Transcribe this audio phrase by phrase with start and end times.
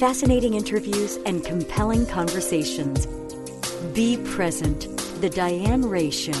[0.00, 3.04] Fascinating interviews, and compelling conversations.
[3.92, 4.88] Be present.
[5.20, 6.32] The Diane Ray Show.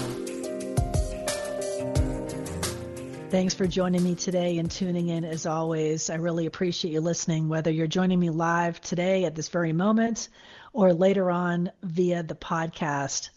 [3.28, 6.08] Thanks for joining me today and tuning in as always.
[6.08, 10.30] I really appreciate you listening, whether you're joining me live today at this very moment
[10.72, 13.28] or later on via the podcast.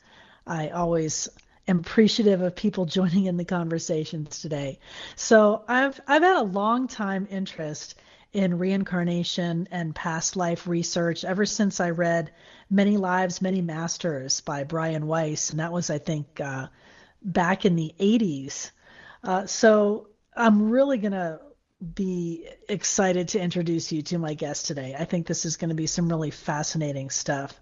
[0.47, 1.27] I always
[1.67, 4.79] am appreciative of people joining in the conversations today.
[5.17, 7.95] So I've I've had a long time interest
[8.33, 12.31] in reincarnation and past life research ever since I read
[12.69, 15.51] Many Lives, Many Masters by Brian Weiss.
[15.51, 16.67] And that was, I think, uh,
[17.21, 18.71] back in the 80s.
[19.23, 21.39] Uh, so I'm really going to
[21.93, 24.95] be excited to introduce you to my guest today.
[24.97, 27.59] I think this is going to be some really fascinating stuff.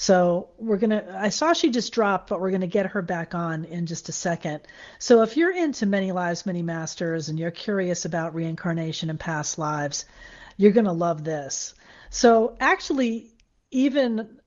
[0.00, 3.02] So we're going to, I saw she just dropped, but we're going to get her
[3.02, 4.62] back on in just a second.
[4.98, 9.58] So if you're into many lives, many masters, and you're curious about reincarnation and past
[9.58, 10.06] lives,
[10.56, 11.74] you're going to love this.
[12.08, 13.30] So actually,
[13.72, 14.38] even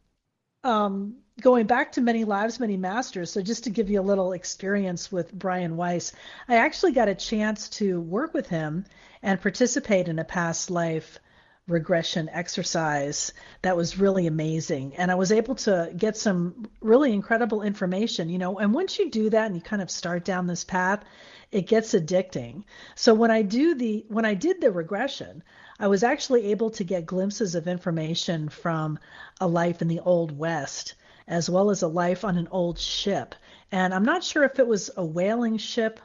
[0.63, 3.29] um, going back to many lives, many masters.
[3.31, 6.13] So just to give you a little experience with Brian Weiss,
[6.47, 8.85] I actually got a chance to work with him
[9.21, 11.19] and participate in a past life
[11.67, 13.31] regression exercise
[13.61, 14.93] that was really amazing.
[14.97, 19.09] And i was able to get some really incredible information you know and once you
[19.09, 21.03] do that and you kind of start down this path
[21.51, 22.63] it gets addicting.
[22.95, 25.41] So when i do the when i did the regression
[25.79, 28.99] i was actually able to get glimpses of information from
[29.39, 30.95] a life in the old west
[31.29, 33.35] as well as a life on an old ship.
[33.71, 36.01] And i'm not sure if it was a whaling ship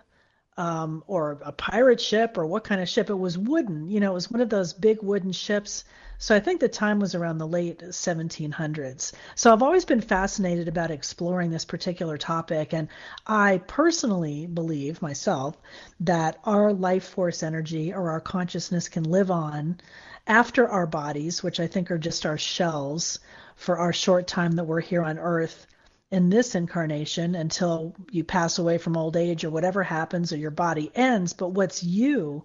[0.59, 3.09] um, or a pirate ship or what kind of ship.
[3.09, 5.85] It was wooden, you know, it was one of those big wooden ships.
[6.19, 9.13] So I think the time was around the late 1700s.
[9.37, 12.75] So I've always been fascinated about exploring this particular topic.
[12.75, 12.89] And
[13.25, 15.57] I personally believe myself
[16.01, 19.79] that our life force energy or our consciousness can live on
[20.27, 23.21] after our bodies, which I think are just our shells
[23.55, 25.69] for our short time that we're here on Earth
[26.11, 30.51] in this incarnation until you pass away from old age or whatever happens or your
[30.51, 32.45] body ends, but what's you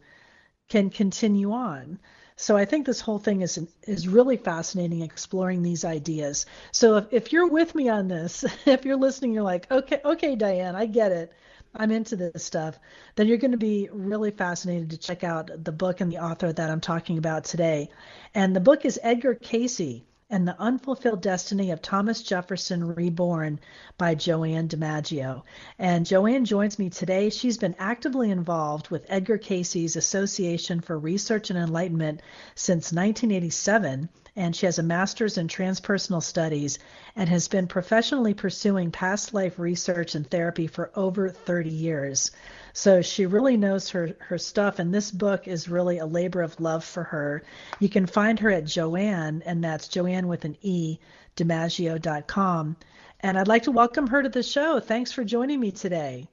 [0.69, 1.99] can continue on.
[2.35, 6.45] So I think this whole thing is is really fascinating exploring these ideas.
[6.71, 10.35] So if, if you're with me on this, if you're listening, you're like, okay, okay,
[10.35, 11.31] Diane, I get it.
[11.75, 12.77] I'm into this stuff,
[13.15, 16.53] then you're going to be really fascinated to check out the book and the author
[16.53, 17.89] that I'm talking about today.
[18.35, 23.59] And the book is Edgar Cayce, and the Unfulfilled Destiny of Thomas Jefferson Reborn
[23.99, 25.43] by Joanne DiMaggio.
[25.77, 27.29] And Joanne joins me today.
[27.29, 32.23] She's been actively involved with Edgar Cayce's Association for Research and Enlightenment
[32.55, 36.79] since 1987 and she has a master's in transpersonal studies
[37.15, 42.31] and has been professionally pursuing past life research and therapy for over 30 years.
[42.73, 46.59] So she really knows her, her stuff, and this book is really a labor of
[46.59, 47.43] love for her.
[47.79, 50.97] You can find her at Joanne, and that's Joanne with an E,
[51.35, 52.75] DiMaggio.com.
[53.19, 54.79] And I'd like to welcome her to the show.
[54.79, 56.27] Thanks for joining me today.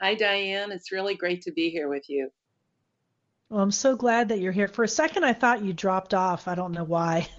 [0.00, 0.72] Hi, Diane.
[0.72, 2.30] It's really great to be here with you.
[3.50, 4.68] Well, I'm so glad that you're here.
[4.68, 6.48] For a second, I thought you dropped off.
[6.48, 7.28] I don't know why.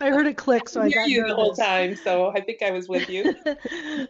[0.00, 1.30] I heard it click, so I, I got you nervous.
[1.30, 1.96] the whole time.
[1.96, 3.32] So I think I was with you.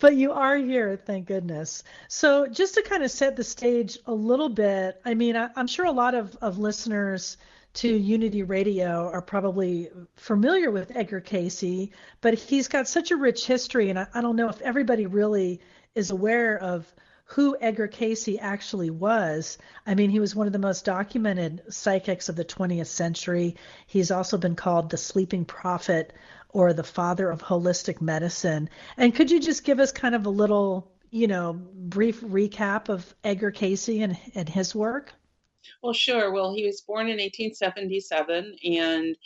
[0.00, 1.82] but you are here, thank goodness.
[2.06, 5.66] So just to kind of set the stage a little bit, I mean, I, am
[5.66, 7.38] sure a lot of, of listeners
[7.74, 13.46] to Unity Radio are probably familiar with Edgar Cayce, but he's got such a rich
[13.46, 15.60] history, and I, I don't know if everybody really
[15.94, 16.92] is aware of
[17.28, 19.58] who Edgar Cayce actually was.
[19.86, 23.56] I mean, he was one of the most documented psychics of the 20th century.
[23.86, 26.14] He's also been called the sleeping prophet
[26.48, 28.70] or the father of holistic medicine.
[28.96, 33.14] And could you just give us kind of a little, you know, brief recap of
[33.22, 35.12] Edgar Cayce and, and his work?
[35.82, 36.32] Well, sure.
[36.32, 39.16] Well, he was born in 1877 and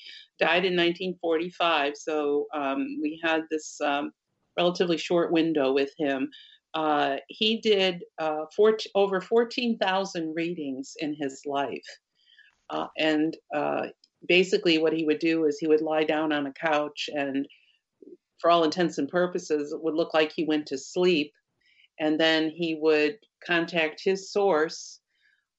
[0.40, 1.96] died in 1945.
[1.96, 4.12] So um, we had this um,
[4.56, 6.30] relatively short window with him.
[6.74, 11.84] Uh, he did uh, four, over 14,000 readings in his life.
[12.70, 13.86] Uh, and uh,
[14.26, 17.46] basically, what he would do is he would lie down on a couch and,
[18.40, 21.32] for all intents and purposes, it would look like he went to sleep.
[22.00, 25.00] And then he would contact his source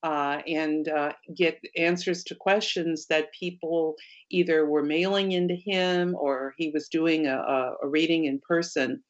[0.03, 3.95] uh, and uh, get answers to questions that people
[4.29, 9.01] either were mailing into him or he was doing a, a reading in person.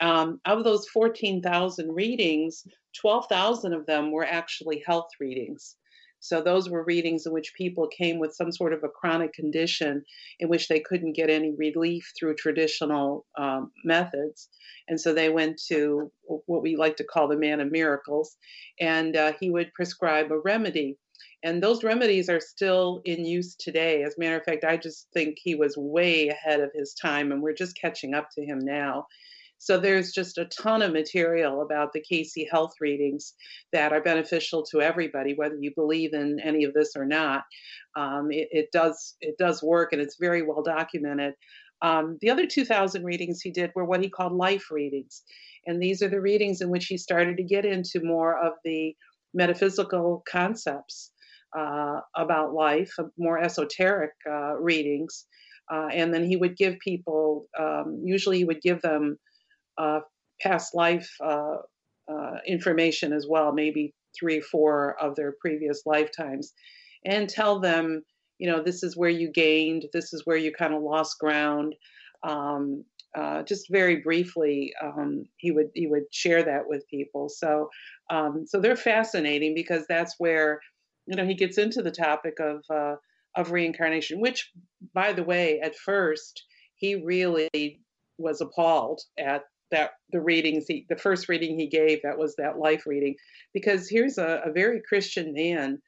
[0.00, 2.66] Um, of those 14,000 readings,
[3.00, 5.76] 12,000 of them were actually health readings.
[6.24, 10.02] So those were readings in which people came with some sort of a chronic condition
[10.40, 14.48] in which they couldn't get any relief through traditional um, methods.
[14.88, 16.10] And so they went to
[16.46, 18.38] what we like to call the man of miracles,
[18.80, 20.96] and uh, he would prescribe a remedy.
[21.42, 24.02] And those remedies are still in use today.
[24.02, 27.32] As a matter of fact, I just think he was way ahead of his time,
[27.32, 29.06] and we're just catching up to him now.
[29.58, 33.34] So there's just a ton of material about the Cayce health readings
[33.72, 37.44] that are beneficial to everybody, whether you believe in any of this or not.
[37.96, 41.34] Um, it, it, does it does work, and it's very well documented.
[41.82, 45.22] Um, the other 2,000 readings he did were what he called life readings,
[45.66, 48.94] and these are the readings in which he started to get into more of the
[49.34, 51.10] metaphysical concepts
[51.56, 55.26] uh, about life, uh, more esoteric uh, readings.
[55.72, 59.18] Uh, and then he would give people, um, usually he would give them
[59.78, 60.00] uh,
[60.40, 61.56] past life uh,
[62.08, 66.52] uh, information as well, maybe three, four of their previous lifetimes,
[67.04, 68.02] and tell them,
[68.38, 71.74] you know, this is where you gained, this is where you kind of lost ground.
[72.22, 72.84] Um,
[73.16, 77.28] uh, just very briefly, um, he would he would share that with people.
[77.28, 77.70] So
[78.10, 80.60] um, so they're fascinating because that's where
[81.06, 82.96] you know he gets into the topic of uh,
[83.36, 84.50] of reincarnation, which,
[84.94, 86.44] by the way, at first
[86.74, 87.80] he really
[88.18, 92.58] was appalled at that the readings he the first reading he gave that was that
[92.58, 93.14] life reading.
[93.52, 95.80] Because here's a, a very christian man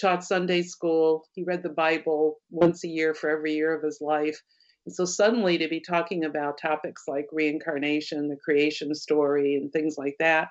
[0.00, 1.24] taught sunday school.
[1.34, 4.40] He read the bible once a year for every year of his life.
[4.86, 9.96] And so suddenly to be talking about topics like reincarnation the creation story and things
[9.98, 10.48] like that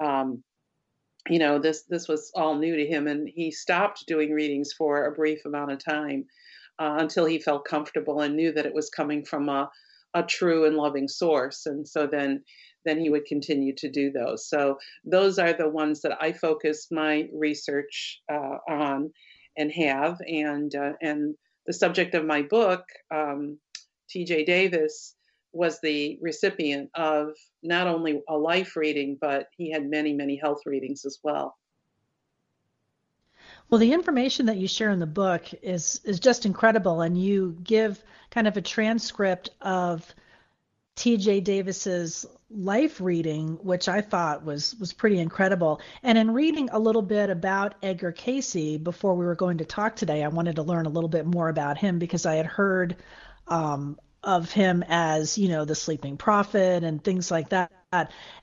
[0.00, 0.42] um,
[1.28, 3.06] you know this this was all new to him.
[3.06, 6.26] And he stopped doing readings for a brief amount of time
[6.78, 9.70] uh, until he felt comfortable and knew that it was coming from a
[10.14, 12.42] a true and loving source and so then
[12.84, 14.46] then he would continue to do those.
[14.46, 19.10] So those are the ones that i focus my research uh, on
[19.56, 21.34] and have and uh, and
[21.66, 22.84] the subject of my book
[23.14, 23.58] um,
[24.14, 25.14] tj davis
[25.52, 27.28] was the recipient of
[27.62, 31.56] not only a life reading but he had many many health readings as well
[33.74, 37.58] well, the information that you share in the book is is just incredible, and you
[37.64, 38.00] give
[38.30, 40.14] kind of a transcript of
[40.94, 41.40] T.J.
[41.40, 45.80] Davis's life reading, which I thought was was pretty incredible.
[46.04, 49.96] And in reading a little bit about Edgar Cayce before we were going to talk
[49.96, 52.94] today, I wanted to learn a little bit more about him because I had heard
[53.48, 57.72] um, of him as you know the sleeping prophet and things like that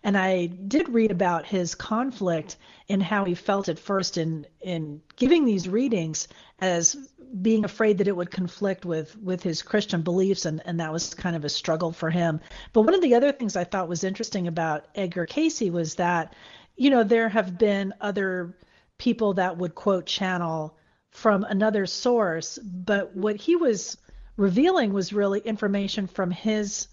[0.04, 2.58] and I did read about his conflict
[2.90, 6.28] and how he felt at first in in giving these readings
[6.60, 6.96] as
[7.42, 11.14] being afraid that it would conflict with with his Christian beliefs and and that was
[11.14, 12.40] kind of a struggle for him.
[12.74, 16.36] But one of the other things I thought was interesting about Edgar Cayce was that
[16.76, 18.58] you know there have been other
[18.98, 20.78] people that would quote channel
[21.12, 23.98] from another source, but what he was
[24.38, 26.88] revealing was really information from his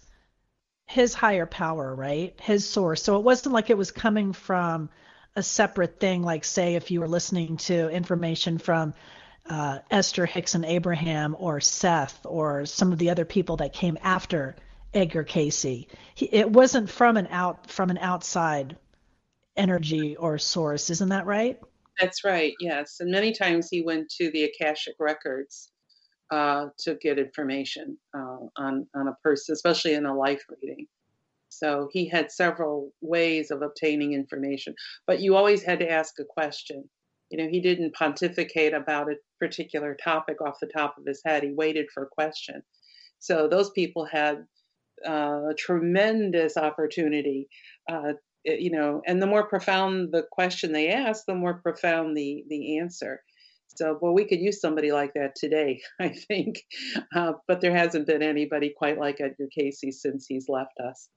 [0.89, 2.33] his higher power, right?
[2.41, 3.03] His source.
[3.03, 4.89] So it wasn't like it was coming from
[5.35, 8.95] a separate thing, like, say, if you were listening to information from
[9.47, 14.55] uh, Esther and Abraham or Seth or some of the other people that came after
[14.91, 15.61] Edgar Cayce.
[15.61, 15.87] He,
[16.31, 18.75] it wasn't from an out from an outside
[19.55, 21.59] energy or source, isn't that right?
[22.01, 22.53] That's right.
[22.59, 25.69] Yes, and many times he went to the Akashic records
[26.31, 30.87] uh, to get information uh, on on a person, especially in a life reading.
[31.49, 34.75] So he had several ways of obtaining information,
[35.07, 36.87] but you always had to ask a question.
[37.31, 41.43] You know, he didn't pontificate about a particular topic off the top of his head.
[41.43, 42.61] He waited for a question.
[43.19, 44.45] So those people had
[45.07, 47.47] uh, a tremendous opportunity
[47.89, 48.13] uh,
[48.45, 52.79] you know and the more profound the question they asked, the more profound the the
[52.79, 53.21] answer
[53.79, 56.65] so, well, we could use somebody like that today, I think.
[57.15, 61.07] Uh, but there hasn't been anybody quite like Edgar Cayce since he's left us.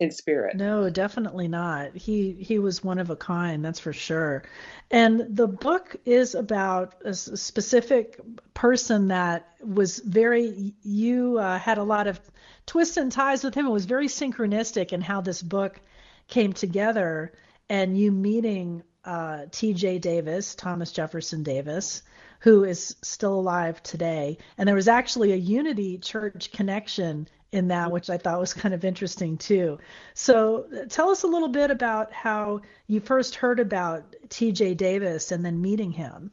[0.00, 0.56] in spirit.
[0.56, 1.96] No, definitely not.
[1.96, 4.42] He he was one of a kind, that's for sure.
[4.90, 8.18] And the book is about a specific
[8.54, 12.20] person that was very you uh, had a lot of
[12.66, 13.66] twists and ties with him.
[13.66, 15.80] It was very synchronistic in how this book
[16.26, 17.32] came together
[17.68, 19.98] and you meeting uh, T.J.
[19.98, 22.02] Davis, Thomas Jefferson Davis,
[22.40, 24.38] who is still alive today.
[24.58, 28.74] And there was actually a Unity Church connection in that, which I thought was kind
[28.74, 29.78] of interesting too.
[30.14, 34.74] So tell us a little bit about how you first heard about T.J.
[34.74, 36.30] Davis and then meeting him.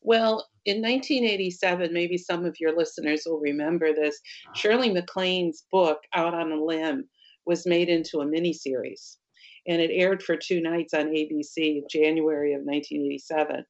[0.00, 4.18] Well, in 1987, maybe some of your listeners will remember this.
[4.54, 7.08] Shirley MacLaine's book, Out on a Limb,
[7.44, 9.16] was made into a miniseries,
[9.68, 13.64] and it aired for two nights on ABC in January of 1987.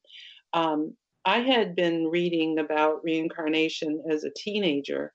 [0.53, 5.13] Um, I had been reading about reincarnation as a teenager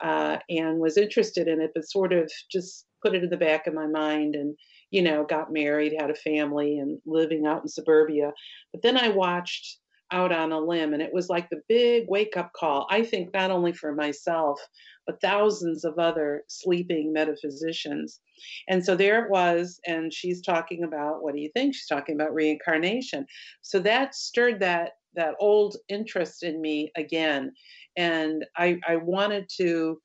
[0.00, 3.66] uh, and was interested in it, but sort of just put it in the back
[3.66, 4.56] of my mind and,
[4.90, 8.32] you know, got married, had a family, and living out in suburbia.
[8.72, 9.78] But then I watched
[10.12, 13.32] Out on a Limb, and it was like the big wake up call, I think,
[13.32, 14.60] not only for myself,
[15.06, 18.20] but thousands of other sleeping metaphysicians.
[18.68, 21.74] And so there it was, and she's talking about what do you think?
[21.74, 23.26] She's talking about reincarnation.
[23.62, 27.52] So that stirred that that old interest in me again
[27.96, 30.00] and i i wanted to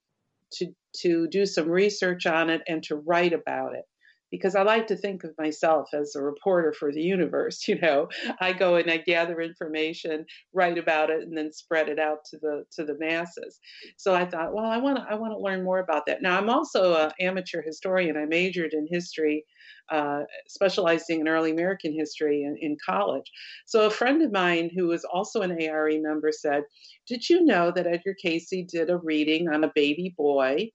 [0.52, 3.86] to to do some research on it and to write about it
[4.32, 7.64] because I like to think of myself as a reporter for the universe.
[7.70, 8.08] You know,
[8.42, 12.38] I go and I gather information, write about it, and then spread it out to
[12.40, 13.60] the to the masses.
[13.98, 16.24] So I thought, well, I want to I want to learn more about that.
[16.24, 18.18] Now I'm also an amateur historian.
[18.18, 19.46] I majored in history,
[19.92, 23.30] uh, specializing in early American history in, in college.
[23.68, 26.64] So a friend of mine who was also an ARE member said,
[27.06, 30.72] "Did you know that Edgar Cayce did a reading on a baby boy?"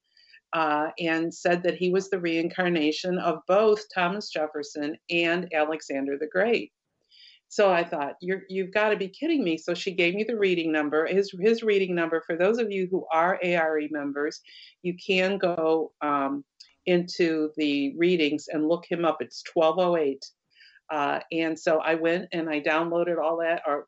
[0.55, 6.29] Uh, and said that he was the reincarnation of both Thomas Jefferson and Alexander the
[6.29, 6.73] Great.
[7.49, 9.59] So I thought, you have got to be kidding me.
[9.59, 11.07] So she gave me the reading number.
[11.07, 14.41] His his reading number for those of you who are ARE members,
[14.83, 16.45] you can go um,
[16.87, 19.19] into the readings and look him up.
[19.21, 20.25] It's 1208.
[20.91, 23.87] Uh, and so I went and I downloaded all that, or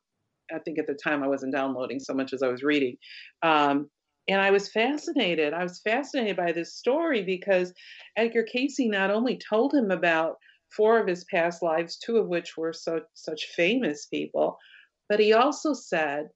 [0.54, 2.96] I think at the time I wasn't downloading so much as I was reading.
[3.42, 3.90] Um,
[4.28, 5.52] and I was fascinated.
[5.52, 7.72] I was fascinated by this story because
[8.16, 10.36] Edgar Cayce not only told him about
[10.70, 14.58] four of his past lives, two of which were so, such famous people,
[15.08, 16.28] but he also said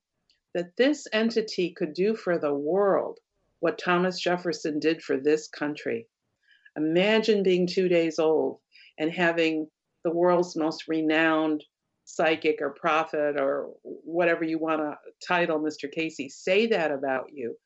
[0.54, 3.18] that this entity could do for the world
[3.58, 6.06] what Thomas Jefferson did for this country.
[6.76, 8.58] Imagine being two days old
[8.98, 9.68] and having
[10.04, 11.62] the world's most renowned
[12.04, 15.90] psychic or prophet or whatever you want to title Mr.
[15.90, 17.56] Cayce say that about you.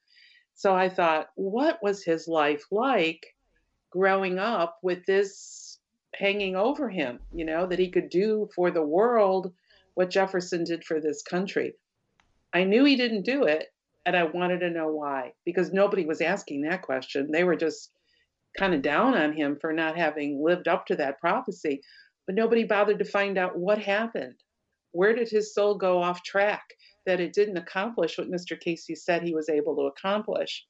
[0.54, 3.26] So I thought, what was his life like
[3.90, 5.78] growing up with this
[6.14, 9.52] hanging over him, you know, that he could do for the world
[9.94, 11.74] what Jefferson did for this country?
[12.52, 13.72] I knew he didn't do it,
[14.06, 17.30] and I wanted to know why because nobody was asking that question.
[17.32, 17.90] They were just
[18.56, 21.80] kind of down on him for not having lived up to that prophecy,
[22.26, 24.36] but nobody bothered to find out what happened.
[24.92, 26.62] Where did his soul go off track?
[27.06, 28.58] That it didn't accomplish what Mr.
[28.58, 30.66] Cayce said he was able to accomplish.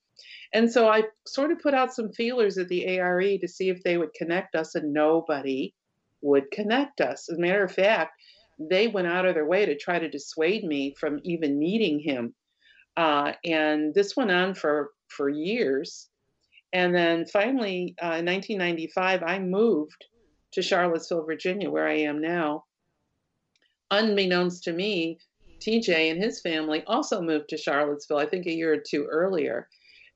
[0.52, 3.82] And so I sort of put out some feelers at the ARE to see if
[3.82, 5.74] they would connect us, and nobody
[6.20, 7.28] would connect us.
[7.30, 8.12] As a matter of fact,
[8.58, 12.34] they went out of their way to try to dissuade me from even meeting him.
[12.96, 16.08] Uh, and this went on for, for years.
[16.72, 20.04] And then finally, uh, in 1995, I moved
[20.52, 22.64] to Charlottesville, Virginia, where I am now.
[23.90, 25.18] Unbeknownst to me,
[25.64, 29.68] TJ and his family also moved to Charlottesville, I think a year or two earlier.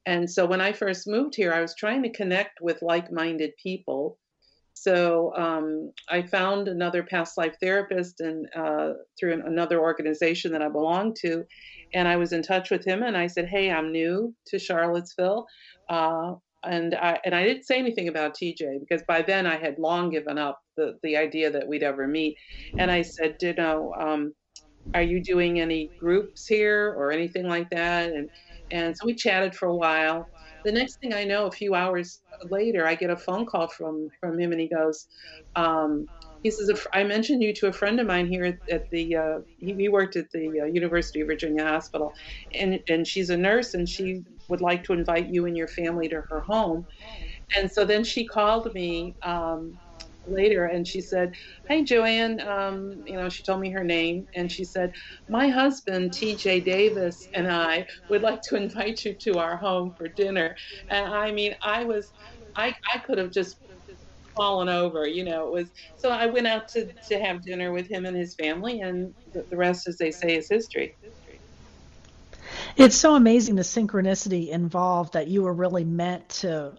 [0.07, 3.53] And so when I first moved here, I was trying to connect with like minded
[3.63, 4.19] people.
[4.75, 10.69] So um, I found another past life therapist and uh, through another organization that I
[10.69, 11.45] belong to,
[11.95, 13.03] and I was in touch with him.
[13.03, 15.47] And I said, "Hey, I'm new to Charlottesville,
[15.91, 19.79] uh, and I and I didn't say anything about TJ because by then I had
[19.79, 22.37] long given up the the idea that we'd ever meet.
[22.79, 24.33] And I said, you know, um,
[24.95, 28.13] are you doing any groups here or anything like that?
[28.13, 28.31] And
[28.71, 30.29] and so we chatted for a while.
[30.65, 32.21] The next thing I know, a few hours
[32.51, 35.07] later, I get a phone call from from him, and he goes,
[35.57, 36.07] um,
[36.43, 39.75] he says, I mentioned you to a friend of mine here at, the, uh, he,
[39.75, 42.13] he, worked at the uh, University of Virginia Hospital,
[42.55, 46.09] and, and she's a nurse, and she would like to invite you and your family
[46.09, 46.87] to her home.
[47.57, 49.79] And so then she called me um,
[50.31, 51.33] later and she said,
[51.69, 54.93] Hey, Joanne, um, you know, she told me her name and she said,
[55.29, 60.09] My husband, TJ Davis, and I would like to invite you to our home for
[60.09, 60.55] dinner.
[60.91, 62.13] And I mean, I was,
[62.57, 63.57] I, I could have just
[64.37, 65.07] fallen over.
[65.07, 68.17] You know, it was so I went out to to have dinner with him and
[68.17, 70.95] his family, and the, the rest, as they say, is history.
[72.77, 76.75] It's so amazing the synchronicity involved that you were really meant to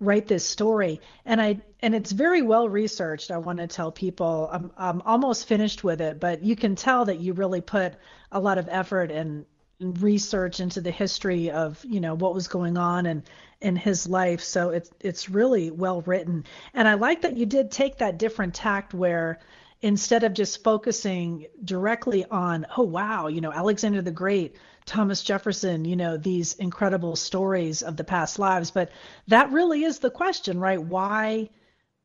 [0.00, 1.00] write this story.
[1.24, 4.48] And i and it's very well researched i want to tell people.
[4.52, 7.94] I'm, I'm almost finished with it but you can tell that you really put
[8.32, 9.46] a lot of effort and
[9.80, 13.22] research into the history of you know what was going on and
[13.60, 14.40] in his life.
[14.40, 16.44] So it's it's really well written.
[16.74, 19.38] And i like that you did take that different tact where
[19.82, 25.84] instead of just focusing directly on oh wow you know alexander the great Thomas Jefferson,
[25.84, 28.70] you know, these incredible stories of the past lives.
[28.70, 28.90] But
[29.26, 30.80] that really is the question, right?
[30.80, 31.50] Why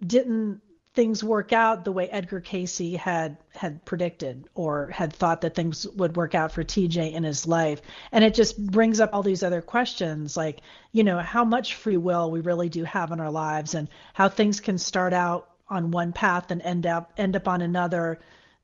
[0.06, 0.62] didn't
[0.94, 5.88] things work out the way Edgar Cayce had had predicted or had thought that things
[5.88, 7.82] would work out for TJ in his life.
[8.12, 10.62] And it just brings up all these other questions like,
[10.92, 14.28] you know, how much free will we really do have in our lives and how
[14.28, 18.20] things can start out on one path and end up end up on another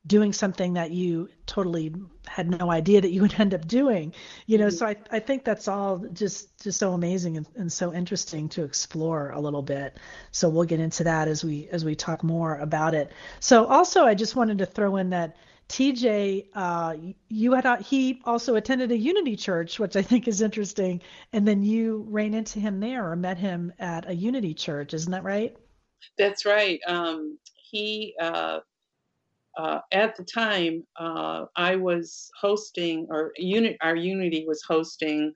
[0.06, 1.94] doing something that you totally
[2.26, 4.12] had no idea that you would end up doing
[4.46, 4.76] you know mm-hmm.
[4.76, 8.64] so I, I think that's all just just so amazing and, and so interesting to
[8.64, 9.98] explore a little bit
[10.30, 14.04] so we'll get into that as we as we talk more about it so also
[14.04, 15.36] i just wanted to throw in that
[15.68, 16.96] TJ, uh,
[17.28, 21.02] you had he also attended a Unity church, which I think is interesting,
[21.32, 25.12] and then you ran into him there or met him at a Unity church, isn't
[25.12, 25.54] that right?
[26.16, 26.80] That's right.
[26.86, 28.60] Um, he uh,
[29.58, 35.34] uh, at the time, uh, I was hosting, or unit, our Unity was hosting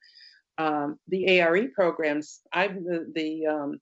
[0.59, 2.41] um, the ARE programs.
[2.53, 3.79] I'm the, the um,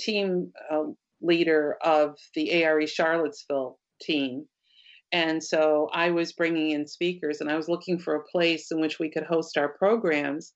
[0.00, 0.84] team uh,
[1.20, 4.46] leader of the ARE Charlottesville team.
[5.12, 8.80] And so I was bringing in speakers and I was looking for a place in
[8.80, 10.54] which we could host our programs.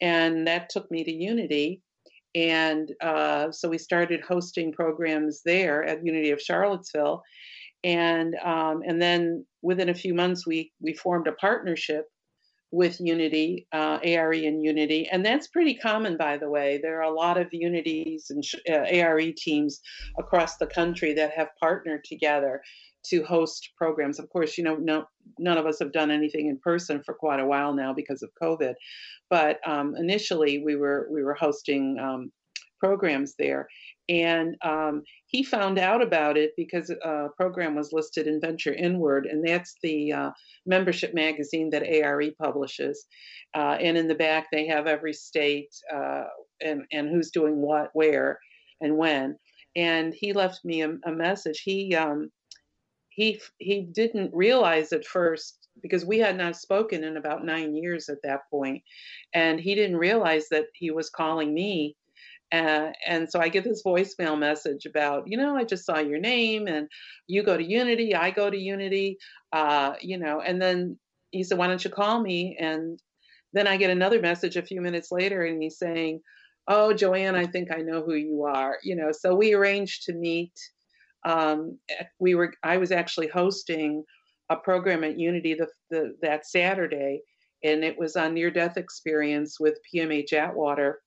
[0.00, 1.82] And that took me to Unity.
[2.34, 7.22] And uh, so we started hosting programs there at Unity of Charlottesville
[7.84, 12.06] and um, and then within a few months we we formed a partnership
[12.70, 16.78] with Unity, uh, ARE and Unity, and that's pretty common, by the way.
[16.82, 19.80] There are a lot of Unities and uh, ARE teams
[20.18, 22.60] across the country that have partnered together
[23.06, 24.18] to host programs.
[24.18, 25.06] Of course, you know, no,
[25.38, 28.30] none of us have done anything in person for quite a while now because of
[28.42, 28.74] COVID,
[29.30, 32.30] but um, initially we were we were hosting um,
[32.78, 33.68] programs there,
[34.08, 39.26] and um, he found out about it because a program was listed in Venture Inward,
[39.26, 40.30] and that's the uh,
[40.64, 43.06] membership magazine that ARE publishes.
[43.54, 46.24] Uh, and in the back, they have every state uh,
[46.62, 48.38] and, and who's doing what, where,
[48.80, 49.36] and when.
[49.76, 51.60] And he left me a, a message.
[51.60, 52.30] He um,
[53.10, 58.08] he he didn't realize at first because we had not spoken in about nine years
[58.08, 58.82] at that point,
[59.34, 61.96] and he didn't realize that he was calling me
[62.52, 66.18] uh, and so I get this voicemail message about, you know, I just saw your
[66.18, 66.88] name and
[67.26, 69.18] you go to Unity, I go to Unity,
[69.52, 70.98] uh, you know, and then
[71.30, 72.56] he said, why don't you call me?
[72.58, 73.00] And
[73.52, 76.20] then I get another message a few minutes later and he's saying,
[76.68, 80.14] oh, Joanne, I think I know who you are, you know, so we arranged to
[80.14, 80.52] meet.
[81.24, 81.78] Um,
[82.18, 84.04] we were, I was actually hosting
[84.50, 87.20] a program at Unity the, the, that Saturday
[87.64, 91.00] and it was on near death experience with PMH Atwater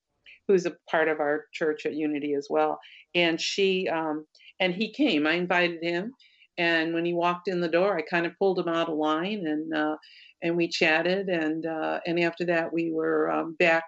[0.47, 2.79] who's a part of our church at Unity as well.
[3.15, 4.25] And she um,
[4.59, 5.25] and he came.
[5.27, 6.13] I invited him,
[6.57, 9.45] and when he walked in the door, I kind of pulled him out of line,
[9.47, 9.95] and uh,
[10.41, 13.83] and we chatted, and uh, and after that, we were um, back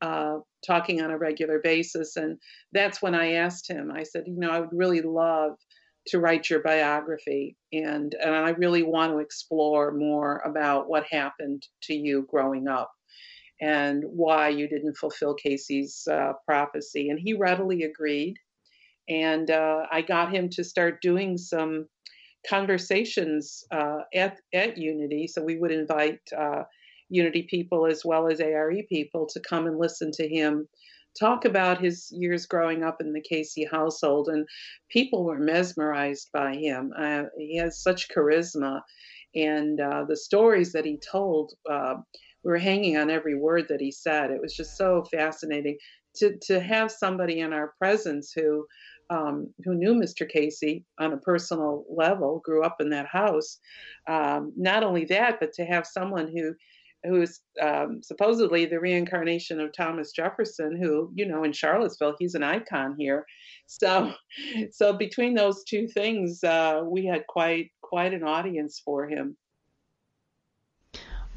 [0.00, 2.16] uh, talking on a regular basis.
[2.16, 2.38] And
[2.72, 3.92] that's when I asked him.
[3.94, 5.52] I said, you know, I would really love
[6.06, 11.66] to write your biography, and and I really want to explore more about what happened
[11.82, 12.90] to you growing up
[13.60, 17.10] and why you didn't fulfill Cayce's uh, prophecy.
[17.10, 18.36] And he readily agreed.
[19.08, 21.86] And uh, I got him to start doing some
[22.48, 25.26] conversations uh, at, at Unity.
[25.26, 26.62] So we would invite uh,
[27.08, 30.68] Unity people as well as ARE people to come and listen to him
[31.18, 34.28] talk about his years growing up in the Cayce household.
[34.28, 34.46] And
[34.90, 36.92] people were mesmerized by him.
[36.96, 38.80] Uh, he has such charisma.
[39.34, 41.52] And uh, the stories that he told
[42.44, 44.30] we were hanging on every word that he said.
[44.30, 45.78] It was just so fascinating
[46.16, 48.66] to to have somebody in our presence who
[49.10, 50.28] um, who knew Mr.
[50.28, 53.58] Cayce on a personal level, grew up in that house.
[54.08, 56.54] Um, not only that, but to have someone who
[57.04, 62.42] who's um, supposedly the reincarnation of Thomas Jefferson, who you know in Charlottesville he's an
[62.42, 63.24] icon here.
[63.66, 64.12] So,
[64.70, 69.36] so between those two things, uh, we had quite quite an audience for him.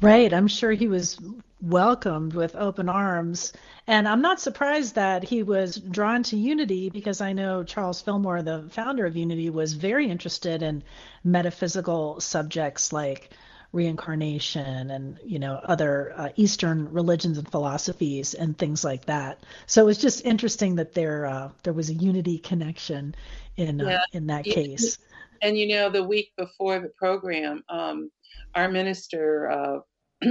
[0.00, 0.32] Right.
[0.32, 1.18] I'm sure he was
[1.60, 3.52] welcomed with open arms.
[3.86, 8.42] And I'm not surprised that he was drawn to Unity because I know Charles Fillmore,
[8.42, 10.82] the founder of Unity, was very interested in
[11.22, 13.30] metaphysical subjects like
[13.72, 19.42] reincarnation and you know other uh, Eastern religions and philosophies and things like that.
[19.66, 23.14] So it was just interesting that there uh, there was a unity connection
[23.56, 24.98] in uh, in that case.
[25.44, 28.10] And you know, the week before the program, um,
[28.54, 29.78] our minister uh,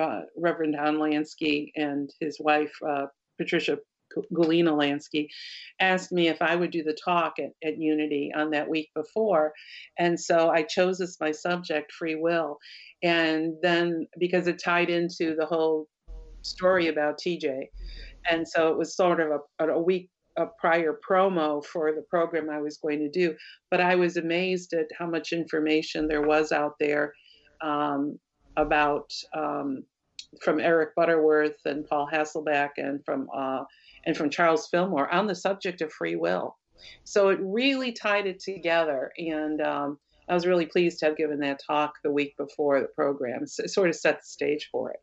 [0.00, 3.06] uh, Reverend Don Lansky and his wife, uh,
[3.38, 3.78] Patricia
[4.34, 5.28] Galina Lansky,
[5.80, 9.52] asked me if I would do the talk at, at Unity on that week before.
[10.00, 12.58] And so I chose as my subject free will.
[13.04, 15.86] And then because it tied into the whole
[16.42, 17.66] story about TJ.
[18.28, 19.28] And so it was sort of
[19.60, 23.34] a, a week a prior promo for the program I was going to do.
[23.70, 27.12] But I was amazed at how much information there was out there
[27.60, 28.18] um,
[28.56, 29.84] about um,
[30.42, 33.64] from Eric Butterworth and Paul Hasselbeck and from uh,
[34.06, 36.56] and from Charles Fillmore on the subject of free will.
[37.04, 41.40] So it really tied it together, and um, I was really pleased to have given
[41.40, 43.46] that talk the week before the program.
[43.46, 45.00] So it sort of set the stage for it.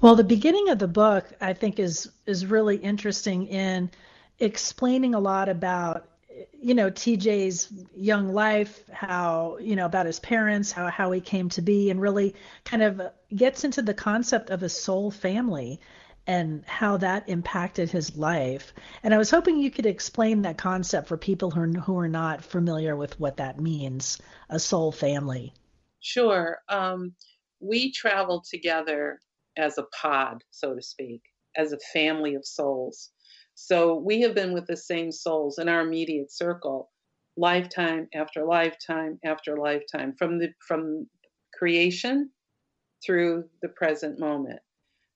[0.00, 3.90] Well, the beginning of the book, I think, is is really interesting in
[4.38, 6.08] explaining a lot about
[6.52, 11.48] you know TJ's young life, how you know about his parents, how how he came
[11.50, 13.00] to be, and really kind of
[13.34, 15.80] gets into the concept of a soul family
[16.26, 18.74] and how that impacted his life.
[19.02, 22.08] And I was hoping you could explain that concept for people who are, who are
[22.08, 24.18] not familiar with what that means,
[24.50, 25.54] a soul family.
[26.00, 26.58] Sure.
[26.68, 27.14] Um,
[27.60, 29.20] we traveled together
[29.56, 31.22] as a pod, so to speak,
[31.56, 33.10] as a family of souls.
[33.54, 36.90] So we have been with the same souls in our immediate circle,
[37.36, 41.06] lifetime after lifetime after lifetime, from the from
[41.54, 42.30] creation
[43.04, 44.60] through the present moment.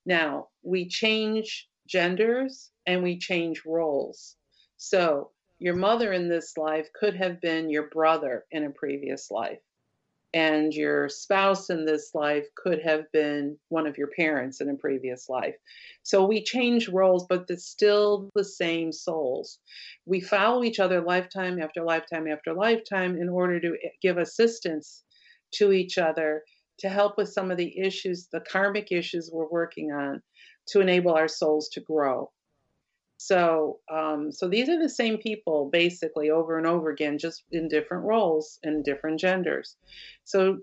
[0.06, 4.36] Now we change genders and we change roles.
[4.78, 9.60] So your mother in this life could have been your brother in a previous life
[10.32, 14.74] and your spouse in this life could have been one of your parents in a
[14.76, 15.56] previous life.
[16.02, 19.58] So we change roles, but it's still the same souls.
[20.06, 25.02] We follow each other lifetime after lifetime after lifetime in order to give assistance
[25.54, 26.42] to each other
[26.78, 30.22] to help with some of the issues, the karmic issues we're working on,
[30.68, 32.30] to enable our souls to grow.
[33.22, 37.68] So, um, so these are the same people basically over and over again, just in
[37.68, 39.76] different roles and different genders.
[40.24, 40.60] So,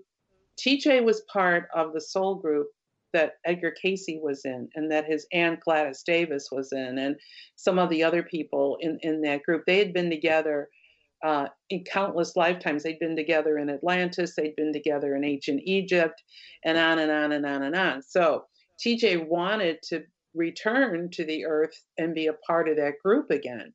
[0.58, 2.66] TJ was part of the soul group
[3.12, 7.14] that Edgar Cayce was in, and that his aunt Gladys Davis was in, and
[7.54, 9.62] some of the other people in in that group.
[9.64, 10.68] They had been together
[11.24, 12.82] uh, in countless lifetimes.
[12.82, 16.20] They'd been together in Atlantis, they'd been together in ancient Egypt,
[16.64, 18.02] and on and on and on and on.
[18.02, 18.46] So
[18.84, 20.02] TJ wanted to
[20.38, 23.74] return to the earth and be a part of that group again.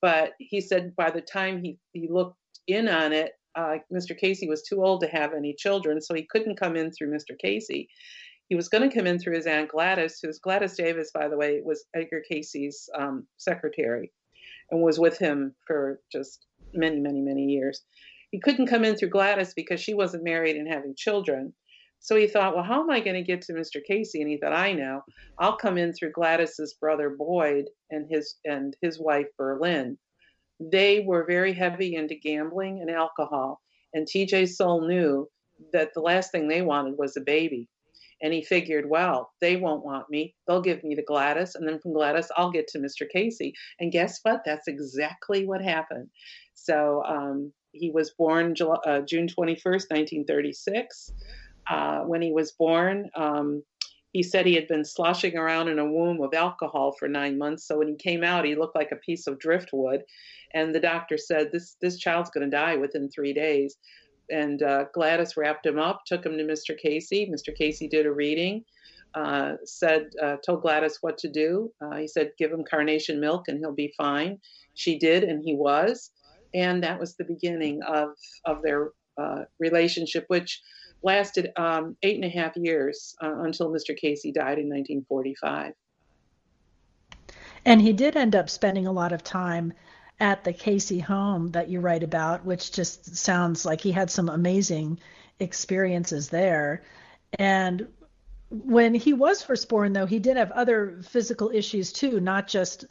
[0.00, 4.16] But he said by the time he, he looked in on it, uh, Mr.
[4.16, 7.38] Cayce was too old to have any children, so he couldn't come in through Mr.
[7.38, 7.68] Cayce.
[7.68, 11.36] He was going to come in through his aunt Gladys, who's Gladys Davis, by the
[11.36, 14.12] way, was Edgar Cayce's um, secretary
[14.70, 17.82] and was with him for just many, many, many years.
[18.30, 21.52] He couldn't come in through Gladys because she wasn't married and having children.
[22.02, 23.80] So he thought, well, how am I going to get to Mr.
[23.82, 24.14] Cayce?
[24.14, 25.02] And he thought, I know.
[25.38, 29.96] I'll come in through Gladys's brother Boyd and his and his wife Berlin.
[30.58, 33.60] They were very heavy into gambling and alcohol,
[33.94, 35.28] and TJ Soul knew
[35.72, 37.68] that the last thing they wanted was a baby.
[38.20, 40.34] And he figured, well, they won't want me.
[40.46, 43.08] They'll give me to Gladys, and then from Gladys, I'll get to Mr.
[43.08, 43.52] Cayce.
[43.78, 44.42] And guess what?
[44.44, 46.08] That's exactly what happened.
[46.54, 51.12] So um, he was born July, uh, June 21st, 1936
[51.70, 53.10] uh, when he was born.
[53.14, 53.62] Um,
[54.12, 57.66] he said he had been sloshing around in a womb of alcohol for nine months.
[57.66, 60.02] So when he came out, he looked like a piece of driftwood.
[60.54, 63.78] And the doctor said, "This this child's going to die within three days."
[64.30, 66.76] And uh, Gladys wrapped him up, took him to Mr.
[66.78, 67.10] Cayce.
[67.10, 67.54] Mr.
[67.56, 68.64] Cayce did a reading,
[69.14, 71.72] uh, said, uh, told Gladys what to do.
[71.80, 74.38] Uh, he said, "Give him carnation milk, and he'll be fine."
[74.74, 76.10] She did, and he was.
[76.54, 78.10] And that was the beginning of
[78.44, 80.60] of their uh, relationship, which
[81.02, 83.96] lasted um, eight and a half years uh, until Mr.
[83.96, 85.72] Cayce died in 1945.
[87.64, 89.72] And he did end up spending a lot of time
[90.20, 94.28] at the Cayce home that you write about, which just sounds like he had some
[94.28, 94.98] amazing
[95.40, 96.82] experiences there.
[97.38, 97.88] And
[98.50, 102.84] when he was first born, though, he did have other physical issues too, not just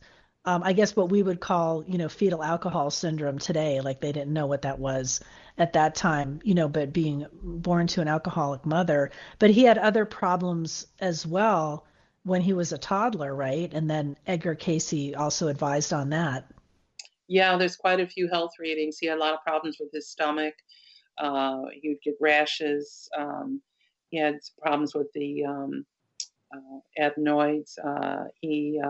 [0.45, 3.79] um, I guess what we would call, you know, fetal alcohol syndrome today.
[3.81, 5.19] Like they didn't know what that was
[5.57, 9.11] at that time, you know, but being born to an alcoholic mother.
[9.37, 11.85] But he had other problems as well
[12.23, 13.71] when he was a toddler, right?
[13.71, 16.45] And then Edgar Cayce also advised on that.
[17.27, 18.97] Yeah, there's quite a few health readings.
[18.97, 20.55] He had a lot of problems with his stomach.
[21.17, 23.07] Uh, he would get rashes.
[23.17, 23.61] Um,
[24.09, 25.85] he had problems with the um,
[26.53, 27.77] uh, adenoids.
[27.77, 28.81] Uh, he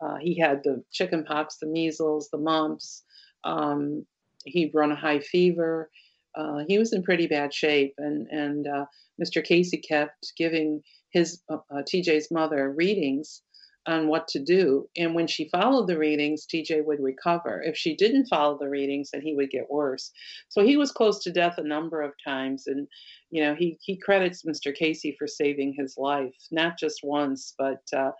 [0.00, 3.04] uh, he had the chicken pox, the measles, the mumps.
[3.44, 4.06] Um,
[4.44, 5.90] he'd run a high fever.
[6.34, 8.84] Uh, he was in pretty bad shape, and and uh,
[9.22, 9.42] Mr.
[9.42, 13.42] Cayce kept giving his uh, uh TJ's mother readings
[13.88, 14.86] on what to do.
[14.96, 17.62] And when she followed the readings, TJ would recover.
[17.62, 20.12] If she didn't follow the readings, then he would get worse.
[20.50, 22.86] So he was close to death a number of times, and
[23.30, 24.74] you know he he credits Mr.
[24.74, 28.10] Cayce for saving his life, not just once, but uh,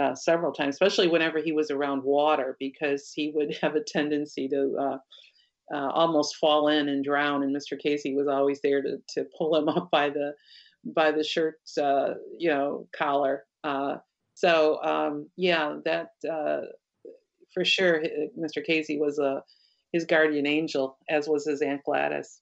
[0.00, 4.48] uh, several times, especially whenever he was around water, because he would have a tendency
[4.48, 4.98] to uh,
[5.74, 7.42] uh, almost fall in and drown.
[7.42, 7.78] And Mr.
[7.78, 10.34] Cayce was always there to to pull him up by the
[10.84, 13.44] by the shirt, uh, you know, collar.
[13.64, 13.96] Uh,
[14.34, 16.62] so um, yeah, that uh,
[17.54, 18.02] for sure,
[18.38, 18.64] Mr.
[18.64, 19.42] Cayce was a
[19.92, 22.40] his guardian angel, as was his aunt Gladys.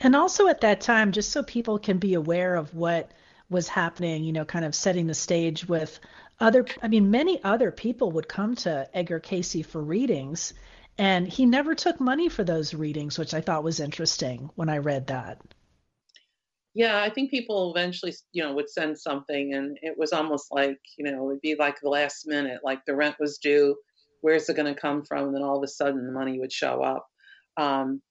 [0.00, 3.10] And also at that time, just so people can be aware of what
[3.48, 6.00] was happening, you know, kind of setting the stage with
[6.40, 10.52] other, I mean, many other people would come to Edgar Cayce for readings,
[10.98, 14.78] and he never took money for those readings, which I thought was interesting when I
[14.78, 15.40] read that.
[16.74, 20.78] Yeah, I think people eventually, you know, would send something, and it was almost like,
[20.98, 23.76] you know, it'd be like the last minute, like the rent was due,
[24.20, 25.26] where's it going to come from?
[25.26, 27.06] And then all of a sudden the money would show up.
[27.56, 28.02] Um,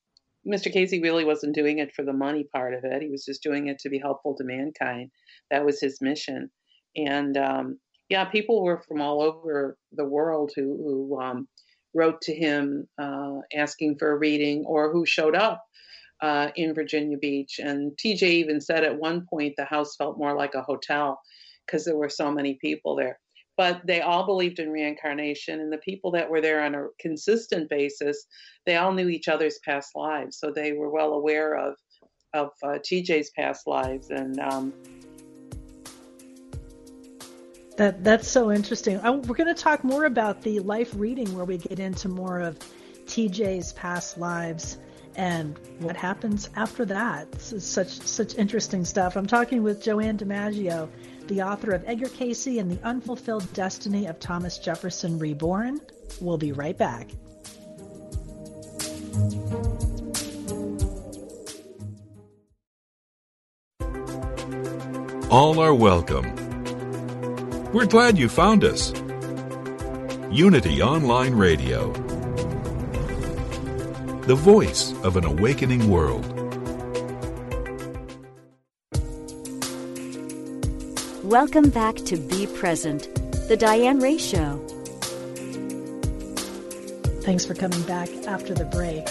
[0.47, 0.71] Mr.
[0.71, 3.01] Cayce really wasn't doing it for the money part of it.
[3.01, 5.11] He was just doing it to be helpful to mankind.
[5.51, 6.49] That was his mission.
[6.95, 7.79] And um,
[8.09, 11.47] yeah, people were from all over the world who, who um,
[11.93, 15.63] wrote to him uh, asking for a reading or who showed up
[16.21, 17.59] uh, in Virginia Beach.
[17.59, 21.19] And TJ even said at one point the house felt more like a hotel
[21.65, 23.19] because there were so many people there
[23.57, 27.69] but they all believed in reincarnation and the people that were there on a consistent
[27.69, 28.25] basis
[28.65, 31.75] they all knew each other's past lives so they were well aware of
[32.33, 34.73] of uh, tj's past lives and um,
[37.77, 41.45] that that's so interesting I, we're going to talk more about the life reading where
[41.45, 42.57] we get into more of
[43.05, 44.77] tj's past lives
[45.15, 50.89] and what happens after that It's such such interesting stuff i'm talking with joanne dimaggio
[51.27, 55.81] the author of Edgar Cayce and the Unfulfilled Destiny of Thomas Jefferson Reborn.
[56.21, 57.09] We'll be right back.
[65.31, 66.44] All are welcome.
[67.75, 68.93] We're glad you found us.
[70.31, 71.91] Unity Online Radio,
[74.21, 76.25] the voice of an awakening world.
[81.25, 83.13] Welcome back to Be Present,
[83.49, 84.55] The Diane Ray Show.
[87.23, 89.05] Thanks for coming back after the break.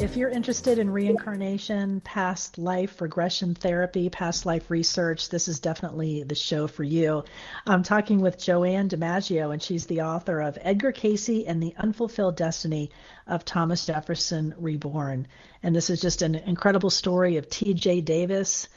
[0.00, 6.22] If you're interested in reincarnation, past life regression therapy, past life research, this is definitely
[6.22, 7.24] the show for you.
[7.66, 12.36] I'm talking with Joanne DiMaggio, and she's the author of Edgar Cayce and the Unfulfilled
[12.36, 12.90] Destiny
[13.26, 15.28] of Thomas Jefferson Reborn.
[15.62, 18.00] And this is just an incredible story of T.J.
[18.00, 18.68] Davis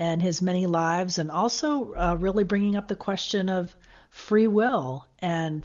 [0.00, 3.72] and his many lives, and also uh, really bringing up the question of
[4.10, 5.64] free will and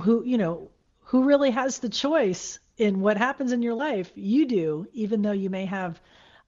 [0.00, 0.72] who, you know,
[1.04, 4.10] who really has the choice in what happens in your life.
[4.14, 6.00] You do, even though you may have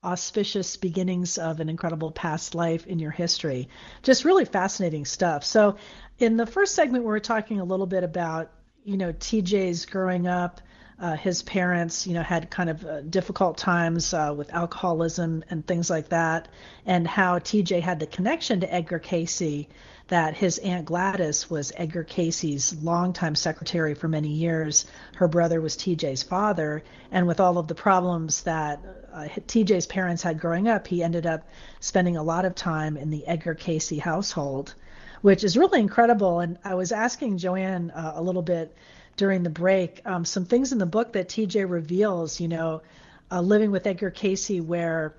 [0.02, 3.68] auspicious beginnings of an incredible past life in your history.
[4.02, 5.44] Just really fascinating stuff.
[5.44, 5.76] So,
[6.18, 8.50] in the first segment, we were talking a little bit about,
[8.82, 10.62] you know, TJ's growing up
[10.98, 15.66] uh, his parents, you know, had kind of uh, difficult times uh, with alcoholism and
[15.66, 16.48] things like that,
[16.86, 19.66] and how TJ had the connection to Edgar Cayce
[20.08, 24.86] that his aunt Gladys was Edgar Cayce's longtime secretary for many years.
[25.16, 28.80] Her brother was TJ's father, and with all of the problems that
[29.12, 31.48] uh, TJ's parents had growing up, he ended up
[31.80, 34.74] spending a lot of time in the Edgar Cayce household,
[35.20, 36.40] which is really incredible.
[36.40, 38.76] And I was asking Joanne uh, a little bit
[39.16, 40.00] during the break.
[40.04, 42.82] Um, some things in the book that TJ reveals, you know,
[43.30, 45.14] uh, Living with Edgar Cayce, where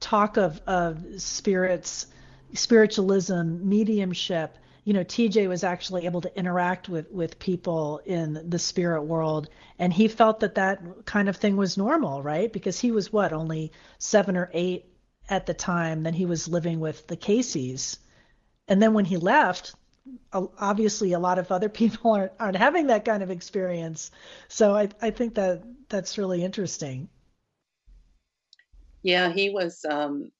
[0.00, 2.06] talk of, of spirits,
[2.54, 8.58] spiritualism, mediumship, you know, TJ was actually able to interact with, with people in the
[8.58, 9.48] spirit world.
[9.80, 12.52] And he felt that that kind of thing was normal, right?
[12.52, 14.84] Because he was what, only seven or eight
[15.28, 16.04] at the time.
[16.04, 17.98] Then he was living with the Cayces.
[18.68, 19.74] And then when he left,
[20.32, 24.10] obviously a lot of other people aren't aren't having that kind of experience.
[24.48, 27.08] So I I think that that's really interesting.
[29.02, 29.84] Yeah, he was.
[29.88, 30.30] Um,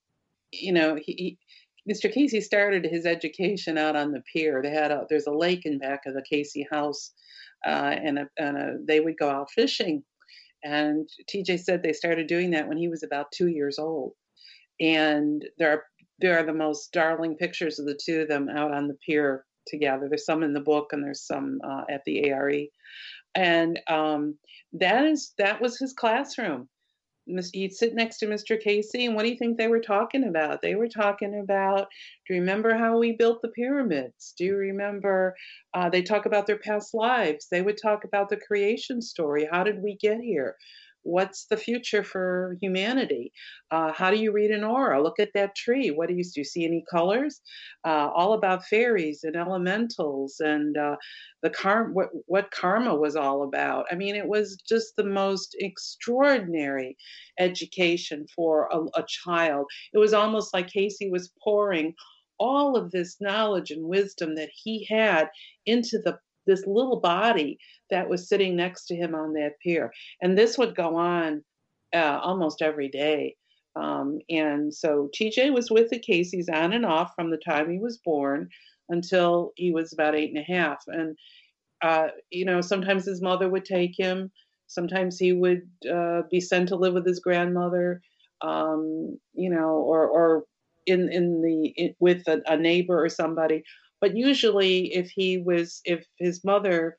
[0.51, 1.37] you know, he
[1.89, 2.11] Mr.
[2.11, 4.61] Cayce started his education out on the pier.
[4.61, 7.11] They had a there's a lake in back of the Cayce house,
[7.65, 10.03] uh, and a, and a, they would go out fishing.
[10.63, 14.13] And TJ said they started doing that when he was about two years old.
[14.79, 15.83] And there are
[16.19, 19.45] there are the most darling pictures of the two of them out on the pier
[19.67, 20.07] together.
[20.09, 22.67] There's some in the book, and there's some uh, at the ARE.
[23.35, 24.37] And um,
[24.73, 26.67] that is that was his classroom
[27.53, 28.59] you'd sit next to Mr.
[28.59, 30.61] Cayce, and what do you think they were talking about?
[30.61, 31.87] They were talking about,
[32.27, 34.33] do you remember how we built the pyramids?
[34.37, 35.35] Do you remember?
[35.73, 37.47] Uh, they talk about their past lives.
[37.51, 39.47] They would talk about the creation story.
[39.51, 40.55] How did we get here?
[41.07, 43.31] What's the future for humanity?
[43.71, 45.01] Uh, how do you read an aura?
[45.01, 45.89] Look at that tree.
[45.89, 46.41] What do you do?
[46.41, 47.39] You see any colors?
[47.85, 50.97] Uh, all about fairies and elementals and uh,
[51.43, 51.93] the karma.
[51.93, 53.85] What, what karma was all about.
[53.89, 56.97] I mean, it was just the most extraordinary
[57.39, 59.65] education for a, a child.
[59.93, 61.93] It was almost like Cayce was pouring
[62.39, 65.29] all of this knowledge and wisdom that he had
[65.65, 69.91] into the this little body that was sitting next to him on that pier.
[70.21, 71.43] And this would go on
[71.93, 73.35] uh, almost every day.
[73.75, 77.77] Um, and so TJ was with the Cayces on and off from the time he
[77.77, 78.49] was born
[78.89, 80.83] until he was about eight and a half.
[80.87, 81.15] And,
[81.83, 84.31] uh, you know, sometimes his mother would take him,
[84.67, 88.01] sometimes he would uh, be sent to live with his grandmother,
[88.41, 90.43] um, you know, or, or
[90.85, 93.63] in, in the, in, with a, a neighbor or somebody.
[93.99, 96.97] But usually, if he was, if his mother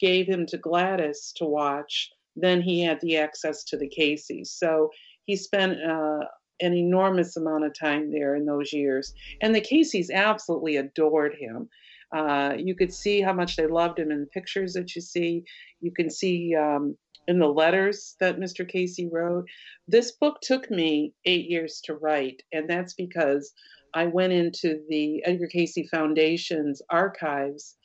[0.00, 4.52] gave him to Gladys to watch, then he had the access to the Cayces.
[4.52, 4.90] So
[5.26, 6.20] he spent uh,
[6.60, 9.12] an enormous amount of time there in those years.
[9.40, 11.68] And the Cayces absolutely adored him.
[12.14, 15.44] Uh, you could see how much they loved him in the pictures that you see.
[15.80, 18.66] You can see um, in the letters that Mr.
[18.66, 19.44] Cayce wrote.
[19.86, 23.52] This book took me eight years to write, and that's because
[23.94, 27.76] I went into the Edgar Cayce Foundation's archives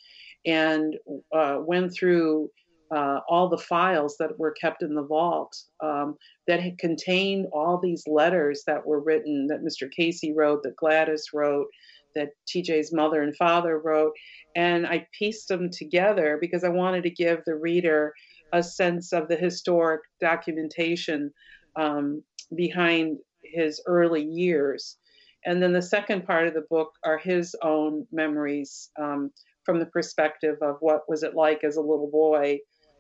[0.45, 0.95] and
[1.33, 2.49] uh, went through
[2.93, 6.15] uh, all the files that were kept in the vault um,
[6.47, 9.89] that contained all these letters that were written that Mr.
[9.89, 11.67] Cayce wrote, that Gladys wrote,
[12.15, 14.13] that TJ's mother and father wrote.
[14.55, 18.13] And I pieced them together because I wanted to give the reader
[18.51, 21.31] a sense of the historic documentation
[21.75, 22.21] um,
[22.55, 24.97] behind his early years.
[25.45, 29.31] And then the second part of the book are his own memories um,
[29.65, 32.59] from the perspective of what was it like as a little boy.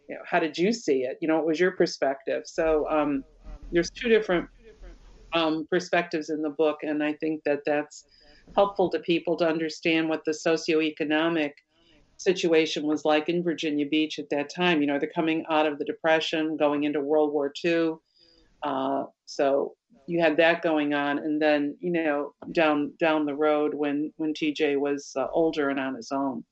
[0.09, 1.17] You know, how did you see it?
[1.21, 2.43] You know, what was your perspective?
[2.45, 3.23] So um,
[3.71, 4.49] there's two different
[5.33, 8.05] um, perspectives in the book, and I think that that's
[8.55, 11.51] helpful to people to understand what the socioeconomic
[12.17, 14.81] situation was like in Virginia Beach at that time.
[14.81, 17.93] You know, they're coming out of the Depression, going into World War II.
[18.61, 19.75] Uh, so
[20.05, 24.33] you had that going on, and then you know down down the road when when
[24.33, 26.43] TJ was uh, older and on his own.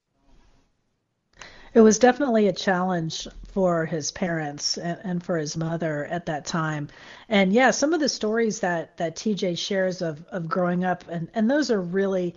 [1.73, 6.45] It was definitely a challenge for his parents and, and, for his mother at that
[6.45, 6.89] time.
[7.29, 11.29] And yeah, some of the stories that that TJ shares of of growing up, and
[11.33, 12.35] and those are really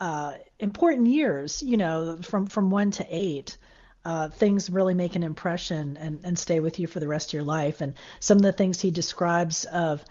[0.00, 1.62] uh, important years.
[1.62, 3.56] You know, from from one to eight.
[4.04, 7.34] Uh, things really make an impression and, and stay with you for the rest of
[7.34, 7.82] your life.
[7.82, 10.02] And some of the things he describes of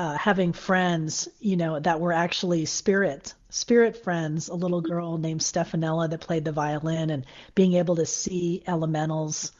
[0.00, 4.48] uh, having friends, you know, that were actually spirit spirit friends.
[4.48, 9.52] A little girl named Stefanella that played the violin, and being able to see elementals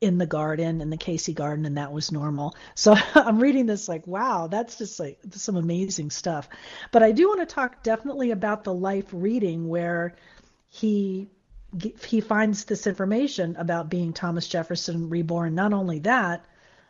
[0.00, 2.56] in the garden in the Cayce garden, and that was normal.
[2.74, 6.48] So I'm reading this like, wow, that's just like some amazing stuff.
[6.90, 10.16] But I do want to talk definitely about the life reading where
[10.68, 11.28] he
[12.02, 15.54] he finds this information about being Thomas Jefferson reborn.
[15.54, 16.46] Not only that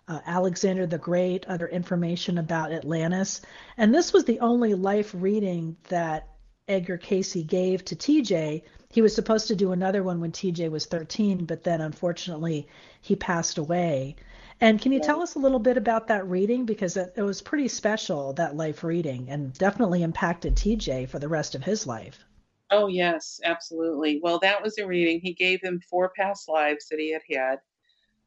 [0.09, 3.41] uh, Alexander the Great, other information about Atlantis.
[3.77, 6.29] And this was the only life reading that
[6.69, 8.63] Edgar Cayce gave to TJ.
[8.91, 12.69] He was supposed to do another one when TJ was 13, but then unfortunately
[13.01, 14.17] he passed away.
[14.61, 16.65] And can you tell us a little bit about that reading?
[16.65, 21.29] Because it, it was pretty special, that life reading, and definitely impacted TJ for the
[21.29, 22.25] rest of his life.
[22.71, 24.19] Oh, yes, absolutely.
[24.23, 25.21] Well, that was a reading.
[25.21, 27.59] He gave him four past lives that he had had.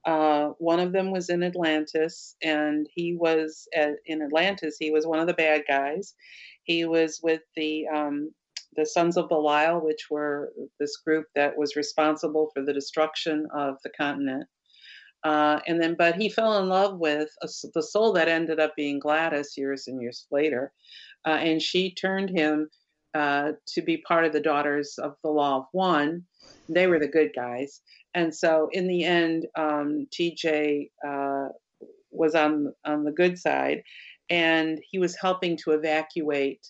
[0.05, 4.77] Uh, one of them was in Atlantis, and he was at, in Atlantis.
[4.79, 6.15] He was one of the bad guys.
[6.63, 8.31] He was with the um,
[8.75, 13.77] the Sons of Belial, which were this group that was responsible for the destruction of
[13.83, 14.47] the continent.
[15.23, 18.75] Uh, and then, but he fell in love with a, the soul that ended up
[18.75, 20.71] being Gladys years and years later,
[21.25, 22.69] uh, and she turned him
[23.13, 26.23] uh, to be part of the Daughters of the Law of One.
[26.67, 27.81] They were the good guys.
[28.13, 31.49] And so in the end, um, TJ uh,
[32.11, 33.83] was on on the good side,
[34.29, 36.67] and he was helping to evacuate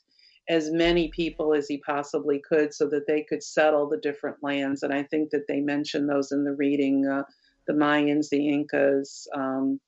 [0.49, 4.83] as many people as he possibly could so that they could settle the different lands.
[4.83, 7.23] And I think that they mentioned those in the reading uh,
[7.67, 9.79] the Mayans, the Incas, um,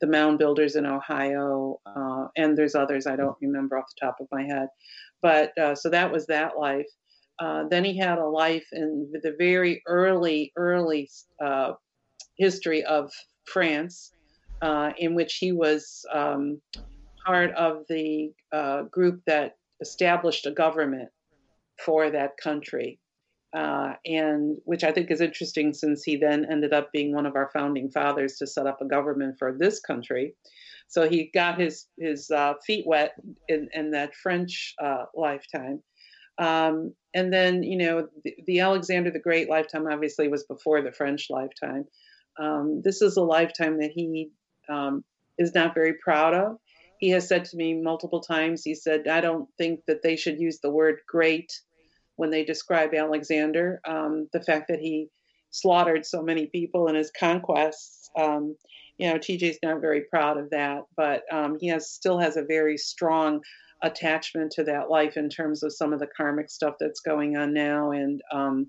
[0.00, 4.16] the mound builders in Ohio, uh, and there's others I don't remember off the top
[4.20, 4.68] of my head.
[5.22, 6.86] But uh, so that was that life.
[7.38, 11.08] Uh, then he had a life in the very early, early
[11.44, 11.72] uh,
[12.36, 13.12] history of
[13.44, 14.12] France,
[14.62, 16.60] uh, in which he was um,
[17.24, 21.08] part of the uh, group that established a government
[21.84, 22.98] for that country.
[23.54, 27.34] Uh, and which I think is interesting since he then ended up being one of
[27.34, 30.34] our founding fathers to set up a government for this country.
[30.88, 33.14] So he got his his uh, feet wet
[33.48, 35.82] in, in that French uh, lifetime.
[36.38, 40.92] Um, and then, you know, the, the, Alexander the Great lifetime obviously was before the
[40.92, 41.84] French lifetime.
[42.38, 44.30] Um, this is a lifetime that he
[44.68, 45.04] um,
[45.36, 46.58] is not very proud of.
[46.98, 50.38] He has said to me multiple times, he said, I don't think that they should
[50.40, 51.52] use the word great
[52.18, 53.80] when they describe Alexander.
[53.86, 55.08] Um, the fact that he
[55.50, 58.56] slaughtered so many people in his conquests, um,
[58.98, 62.42] you know, TJ's not very proud of that, but um, he has still has a
[62.42, 63.40] very strong
[63.82, 67.54] attachment to that life in terms of some of the karmic stuff that's going on
[67.54, 67.92] now.
[67.92, 68.66] And um,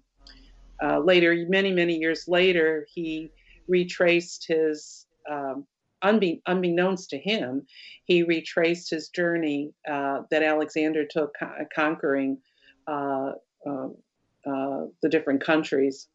[0.84, 3.32] uh, later, many, many years later, he
[3.68, 5.66] retraced his, um,
[6.04, 7.66] unbe- unbeknownst to him,
[8.06, 12.38] he retraced his journey uh, that Alexander took co- conquering
[12.90, 13.32] uh,
[13.68, 13.96] um,
[14.46, 16.08] uh, the different countries.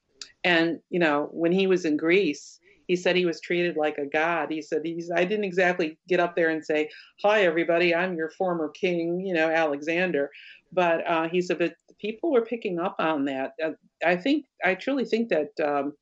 [0.43, 4.07] And, you know, when he was in Greece, he said he was treated like a
[4.07, 4.51] god.
[4.51, 6.91] He said he's I didn't exactly get up there and say,
[7.23, 10.31] "Hi, everybody, I'm your former king," you know, Alexander.
[10.73, 13.53] But uh, he said, but people were picking up on that.
[13.63, 13.71] Uh,
[14.05, 15.95] I think I truly think that um,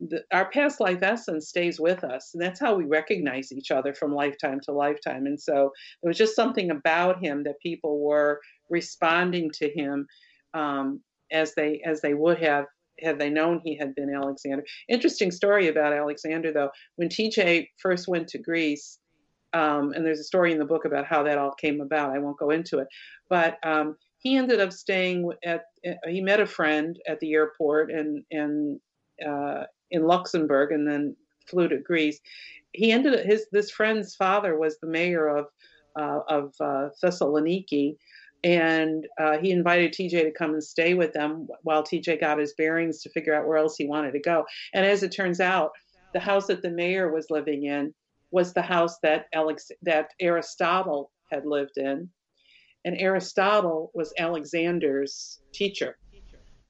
[0.00, 3.94] the, our past life essence stays with us, and that's how we recognize each other
[3.94, 5.26] from lifetime to lifetime.
[5.26, 5.70] And so
[6.02, 8.40] there was just something about him that people were
[8.70, 10.06] responding to him
[10.52, 11.00] um,
[11.32, 12.66] as they as they would have
[13.00, 14.64] had they known he had been Alexander.
[14.88, 16.70] Interesting story about Alexander, though.
[16.96, 18.98] When TJ first went to Greece,
[19.52, 22.14] um, and there's a story in the book about how that all came about.
[22.14, 22.88] I won't go into it,
[23.28, 25.62] but um, he ended up staying at.
[26.08, 28.80] He met a friend at the airport and and
[29.26, 32.20] uh, in Luxembourg, and then flew to Greece.
[32.72, 35.46] He ended his this friend's father was the mayor of
[35.96, 37.96] uh, of uh, Thessaloniki,
[38.42, 42.54] and uh, he invited TJ to come and stay with them while TJ got his
[42.54, 44.44] bearings to figure out where else he wanted to go.
[44.72, 45.70] And as it turns out,
[46.12, 47.94] the house that the mayor was living in
[48.30, 52.08] was the house that Alex that Aristotle had lived in,
[52.84, 55.96] and Aristotle was Alexander's teacher.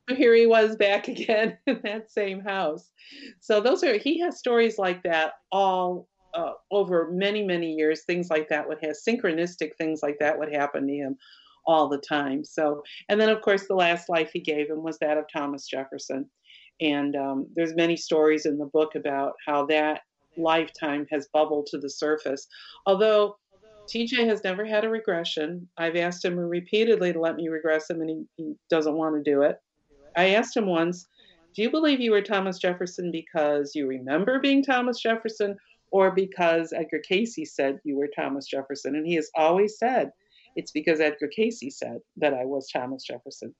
[0.16, 2.90] Here he was back again in that same house.
[3.40, 8.04] So those are he has stories like that all uh, over many many years.
[8.04, 11.16] Things like that would have synchronistic things like that would happen to him
[11.66, 12.44] all the time.
[12.44, 15.66] So, and then of course the last life he gave him was that of Thomas
[15.66, 16.28] Jefferson.
[16.80, 20.02] And um, there's many stories in the book about how that
[20.36, 22.46] lifetime has bubbled to the surface.
[22.84, 23.36] Although
[23.88, 25.68] TJ has never had a regression.
[25.76, 29.30] I've asked him repeatedly to let me regress him, and he, he doesn't want to
[29.30, 29.58] do it.
[30.16, 31.06] I asked him once,
[31.54, 35.56] Do you believe you were Thomas Jefferson because you remember being Thomas Jefferson
[35.90, 38.96] or because Edgar Cayce said you were Thomas Jefferson?
[38.96, 40.10] And he has always said,
[40.56, 43.54] it's because Edgar Cayce said that I was Thomas Jefferson.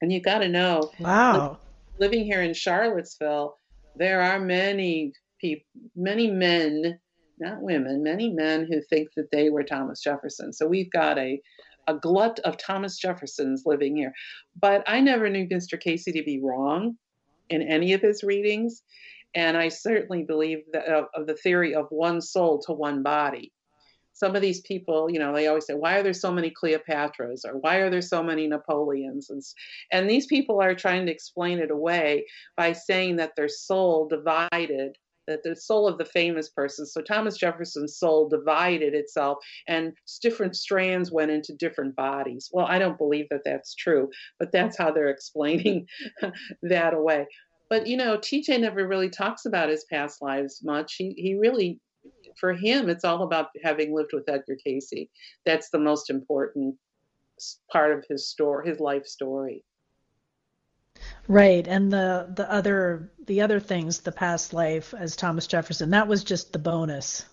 [0.00, 1.58] And you got to know, wow,
[1.98, 3.56] living here in Charlottesville,
[3.96, 6.98] there are many people, many men,
[7.38, 10.52] not women, many men who think that they were Thomas Jefferson.
[10.52, 11.40] So we've got a
[11.86, 14.12] a glut of Thomas Jeffersons living here.
[14.58, 15.80] But I never knew Mr.
[15.80, 16.96] Cayce to be wrong
[17.50, 18.82] in any of his readings.
[19.34, 23.52] And I certainly believe that, of the theory of one soul to one body
[24.12, 27.44] some of these people, you know, they always say, why are there so many Cleopatras
[27.44, 29.30] or why are there so many Napoleons?
[29.30, 29.42] And,
[29.90, 32.26] and these people are trying to explain it away
[32.56, 34.96] by saying that their soul divided,
[35.26, 40.56] that the soul of the famous person, so Thomas Jefferson's soul divided itself and different
[40.56, 42.50] strands went into different bodies.
[42.52, 45.86] Well, I don't believe that that's true, but that's how they're explaining
[46.62, 47.26] that away.
[47.68, 50.94] But you know, TJ never really talks about his past lives much.
[50.96, 51.80] He he really
[52.38, 55.08] for him, it's all about having lived with Edgar Cayce.
[55.44, 56.76] That's the most important
[57.70, 59.64] part of his story, his life story.
[61.28, 66.08] Right, and the the other the other things, the past life as Thomas Jefferson, that
[66.08, 67.24] was just the bonus.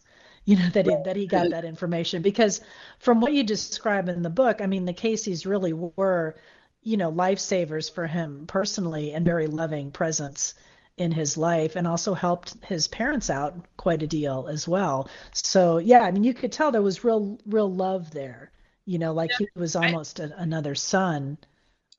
[0.46, 2.62] you know that he, that he got that information because
[3.00, 6.36] from what you describe in the book i mean the cayces really were
[6.82, 10.54] you know lifesavers for him personally and very loving presence
[10.98, 15.78] in his life and also helped his parents out quite a deal as well so
[15.78, 18.52] yeah i mean you could tell there was real real love there
[18.86, 21.38] you know like he was almost a, another son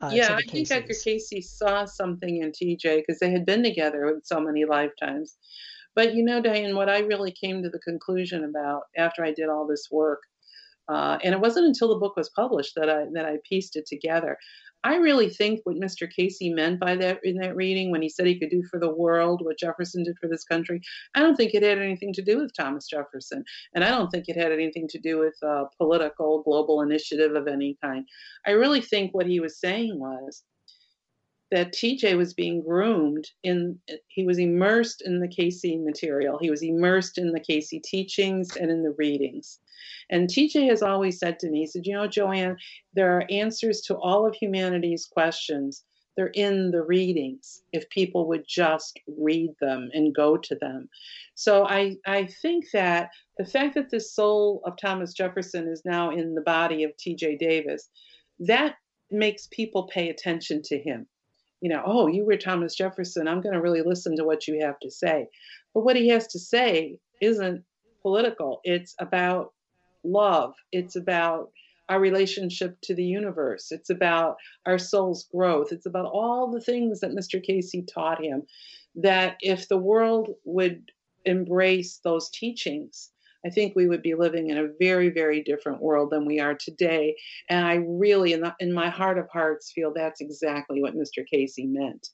[0.03, 4.21] uh, yeah i think dr cayce saw something in tj because they had been together
[4.25, 5.37] so many lifetimes
[5.97, 9.49] but you know, Diane, what I really came to the conclusion about after I did
[9.49, 10.23] all this work,
[10.89, 13.87] uh, and it wasn't until the book was published that I that I pieced it
[13.87, 14.37] together.
[14.83, 16.11] I really think what Mr.
[16.11, 18.95] Cayce meant by that in that reading when he said he could do for the
[18.95, 20.81] world what Jefferson did for this country,
[21.15, 23.45] I don't think it had anything to do with Thomas Jefferson.
[23.75, 25.35] And I don't think it had anything to do with
[25.77, 28.07] political global initiative of any kind.
[28.47, 30.45] I really think what he was saying was
[31.51, 36.39] that TJ was being groomed in he was immersed in the Cayce material.
[36.41, 39.59] He was immersed in the Cayce teachings and in the readings.
[40.11, 42.57] And TJ has always said to me, he said, you know, Joanne,
[42.95, 45.85] there are answers to all of humanity's questions.
[46.17, 50.89] They're in the readings if people would just read them and go to them.
[51.35, 56.11] So I, I think that the fact that the soul of Thomas Jefferson is now
[56.11, 57.89] in the body of TJ Davis,
[58.41, 58.75] that
[59.11, 61.07] makes people pay attention to him
[61.61, 63.29] you know, oh, you were Thomas Jefferson.
[63.29, 65.27] I'm going to really listen to what you have to say.
[65.75, 67.65] But what he has to say isn't
[68.03, 69.53] political, it's about
[70.05, 71.51] love, it's about
[71.89, 74.37] our relationship to the universe, it's about
[74.67, 77.43] our soul's growth, it's about all the things that Mr.
[77.43, 78.43] Cayce taught him.
[78.97, 80.91] That if the world would
[81.25, 83.11] embrace those teachings,
[83.45, 86.55] I think we would be living in a very, very different world than we are
[86.55, 87.17] today.
[87.49, 91.25] And I really, in, the, in my heart of hearts, feel that's exactly what Mr.
[91.31, 92.09] Cayce meant.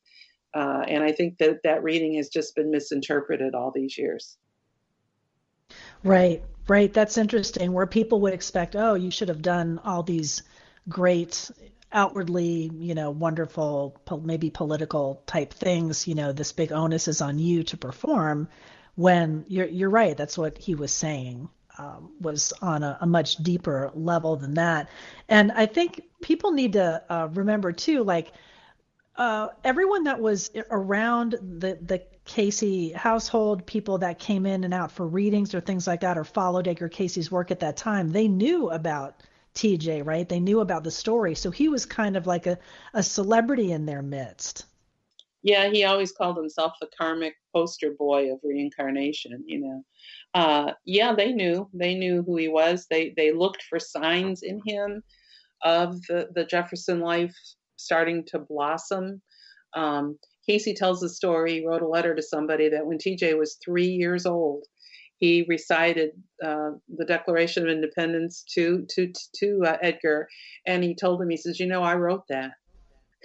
[0.55, 4.39] Uh, and I think that that reading has just been misinterpreted all these years.
[6.07, 6.93] Right, right.
[6.93, 7.73] That's interesting.
[7.73, 10.43] Where people would expect, oh, you should have done all these
[10.89, 11.51] great
[11.93, 17.39] outwardly, you know, wonderful, maybe political type things, you know, this big onus is on
[17.39, 18.49] you to perform
[18.95, 20.17] when you're you're right.
[20.17, 21.49] That's what he was saying.
[21.79, 24.89] Um, was on a, a, much deeper level than that,
[25.29, 28.33] and I think people need to uh, remember too, like
[29.17, 34.93] uh, everyone that was around the the Cayce household, people that came in and out
[34.93, 38.29] for readings or things like that, or followed Edgar Cayce's work at that time, they
[38.29, 39.23] knew about
[39.55, 40.29] TJ, right?
[40.29, 42.59] They knew about the story, so he was kind of like a,
[42.93, 44.67] a celebrity in their midst.
[45.43, 49.45] Yeah, he always called himself the karmic poster boy of reincarnation.
[49.47, 49.85] You know,
[50.35, 52.87] uh, yeah, they knew they knew who he was.
[52.91, 55.03] They they looked for signs in him
[55.63, 57.35] of the, the Jefferson life
[57.77, 59.23] starting to blossom.
[59.75, 61.55] Um, Cayce tells the story.
[61.55, 64.65] He wrote a letter to somebody that when TJ was three years old,
[65.19, 66.11] he recited
[66.43, 70.29] uh, the Declaration of Independence to to to uh, Edgar,
[70.67, 72.53] and he told him, he says, "You know, I wrote that."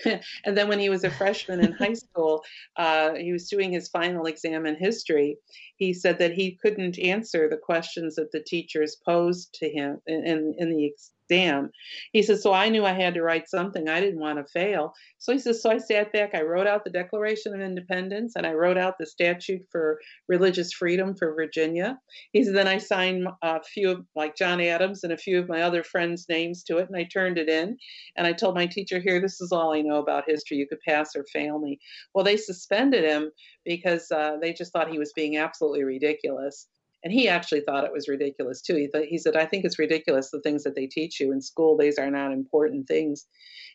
[0.45, 2.43] and then when he was a freshman in high school,
[2.77, 5.37] uh, he was doing his final exam in history.
[5.75, 10.25] He said that he couldn't answer the questions that the teachers posed to him in,
[10.25, 10.85] in, in the
[11.31, 11.71] exam.
[12.13, 13.87] He says, So I knew I had to write something.
[13.87, 14.93] I didn't want to fail.
[15.17, 18.45] So he says, So I sat back, I wrote out the Declaration of Independence, and
[18.45, 21.97] I wrote out the statute for religious freedom for Virginia.
[22.33, 25.49] He said, Then I signed a few of, like John Adams and a few of
[25.49, 27.77] my other friends' names to it, and I turned it in.
[28.17, 30.57] And I told my teacher, Here, this is all I know about history.
[30.57, 31.79] You could pass or fail me.
[32.13, 33.31] Well, they suspended him
[33.65, 36.67] because uh, they just thought he was being absolutely ridiculous
[37.03, 38.75] and he actually thought it was ridiculous too.
[38.75, 41.41] He thought he said, "I think it's ridiculous the things that they teach you in
[41.41, 41.77] school.
[41.77, 43.27] These are not important things."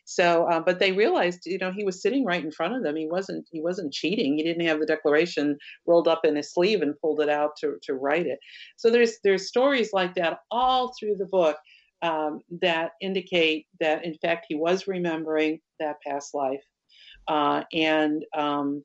[0.09, 2.95] So, uh, but they realized, you know, he was sitting right in front of them.
[2.95, 4.37] He wasn't he wasn't cheating.
[4.37, 7.77] He didn't have the Declaration rolled up in his sleeve and pulled it out to
[7.83, 8.39] to write it.
[8.77, 11.57] So there's there's stories like that all through the book
[12.01, 16.63] um, that indicate that in fact he was remembering that past life,
[17.27, 18.83] uh, and um,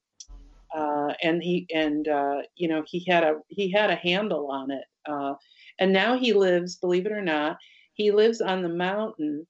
[0.75, 4.71] uh, and he and uh, you know he had a he had a handle on
[4.71, 4.85] it.
[5.09, 5.35] Uh,
[5.79, 7.57] and now he lives, believe it or not,
[7.95, 9.47] he lives on the mountain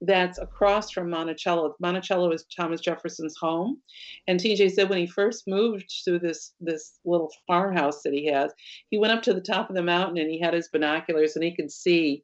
[0.00, 1.74] that's across from Monticello.
[1.80, 3.80] Monticello is Thomas Jefferson's home,
[4.26, 8.52] and TJ said when he first moved to this this little farmhouse that he has,
[8.90, 11.44] he went up to the top of the mountain and he had his binoculars and
[11.44, 12.22] he could see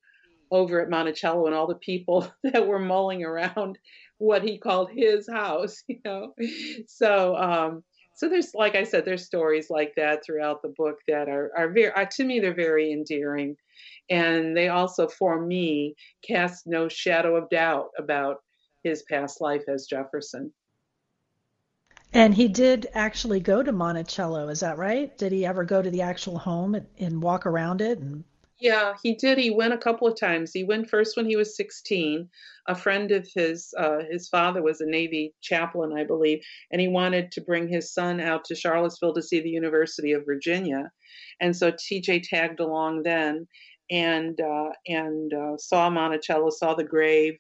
[0.51, 3.79] over at Monticello and all the people that were mulling around
[4.19, 6.35] what he called his house, you know.
[6.87, 7.85] So um,
[8.19, 11.71] so there's like i said there's stories like that throughout the book that are, are
[11.71, 13.57] very uh, to me they're very endearing
[14.11, 15.95] and they also for me
[16.27, 18.43] cast no shadow of doubt about
[18.83, 20.53] his past life as jefferson
[22.13, 25.17] And he did actually go to Monticello, is that right?
[25.19, 28.25] Did he ever go to the actual home and, and walk around it and
[28.61, 29.39] yeah, he did.
[29.39, 30.53] He went a couple of times.
[30.53, 32.29] He went first when he was 16.
[32.67, 36.41] A friend of his, uh, his father was a Navy chaplain, I believe,
[36.71, 40.25] and he wanted to bring his son out to Charlottesville to see the University of
[40.27, 40.91] Virginia.
[41.41, 43.47] And so TJ tagged along then
[43.91, 47.39] and uh, and uh, saw Monticello, saw the grave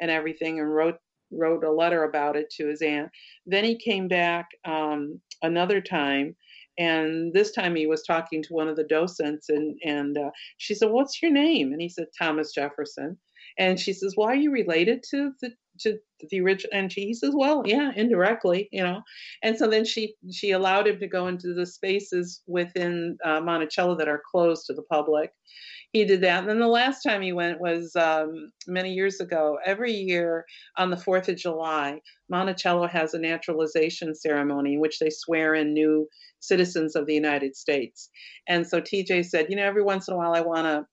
[0.00, 0.98] and everything, and wrote
[1.30, 3.10] wrote a letter about it to his aunt.
[3.46, 6.36] Then he came back um, another time
[6.78, 10.74] and this time he was talking to one of the docents and and uh, she
[10.74, 11.72] said what's your name?
[11.72, 13.18] And he said thomas jefferson.
[13.58, 15.98] And she says well are you related to the to
[16.30, 19.00] the original and she, he says well yeah indirectly you know
[19.42, 23.96] and so then she she allowed him to go into the spaces within uh, monticello
[23.96, 25.32] that are closed to the public
[25.92, 26.40] he did that.
[26.40, 29.58] And then the last time he went was um, many years ago.
[29.64, 30.44] Every year
[30.76, 35.72] on the 4th of July, Monticello has a naturalization ceremony in which they swear in
[35.72, 36.06] new
[36.40, 38.10] citizens of the United States.
[38.48, 40.86] And so TJ said, you know, every once in a while I want to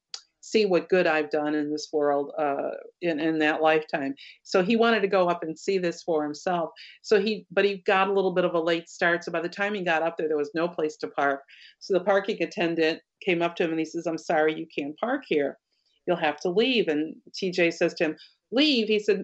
[0.46, 2.72] see what good I've done in this world uh,
[3.02, 4.14] in in that lifetime.
[4.44, 6.70] So he wanted to go up and see this for himself.
[7.02, 9.24] So he, but he got a little bit of a late start.
[9.24, 11.42] So by the time he got up there, there was no place to park.
[11.80, 14.98] So the parking attendant came up to him and he says, "I'm sorry, you can't
[14.98, 15.58] park here.
[16.06, 18.16] You'll have to leave." And TJ says to him,
[18.52, 19.24] "Leave?" He said,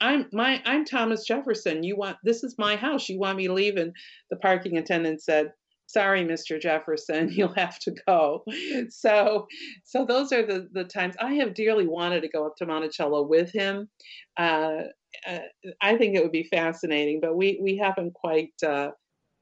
[0.00, 1.84] I'm my I'm Thomas Jefferson.
[1.84, 3.08] You want this is my house.
[3.08, 3.76] You want me to leave?
[3.76, 3.94] And
[4.30, 5.52] the parking attendant said,
[5.92, 8.44] sorry mr jefferson you'll have to go.
[8.90, 9.46] So
[9.84, 11.14] so those are the the times.
[11.20, 13.88] I have dearly wanted to go up to monticello with him.
[14.36, 14.84] Uh,
[15.28, 15.38] uh,
[15.82, 18.88] i think it would be fascinating but we we haven't quite uh,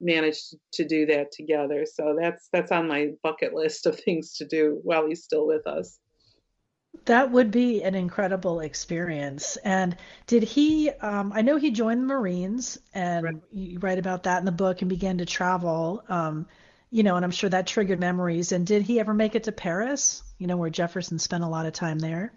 [0.00, 1.84] managed to do that together.
[1.86, 5.66] So that's that's on my bucket list of things to do while he's still with
[5.66, 5.98] us
[7.04, 9.56] that would be an incredible experience.
[9.58, 10.90] And did he?
[10.90, 13.34] Um, I know he joined the Marines, and right.
[13.52, 16.02] you write about that in the book, and began to travel.
[16.08, 16.46] Um,
[16.90, 18.52] you know, and I'm sure that triggered memories.
[18.52, 20.22] And did he ever make it to Paris?
[20.38, 22.32] You know, where Jefferson spent a lot of time there.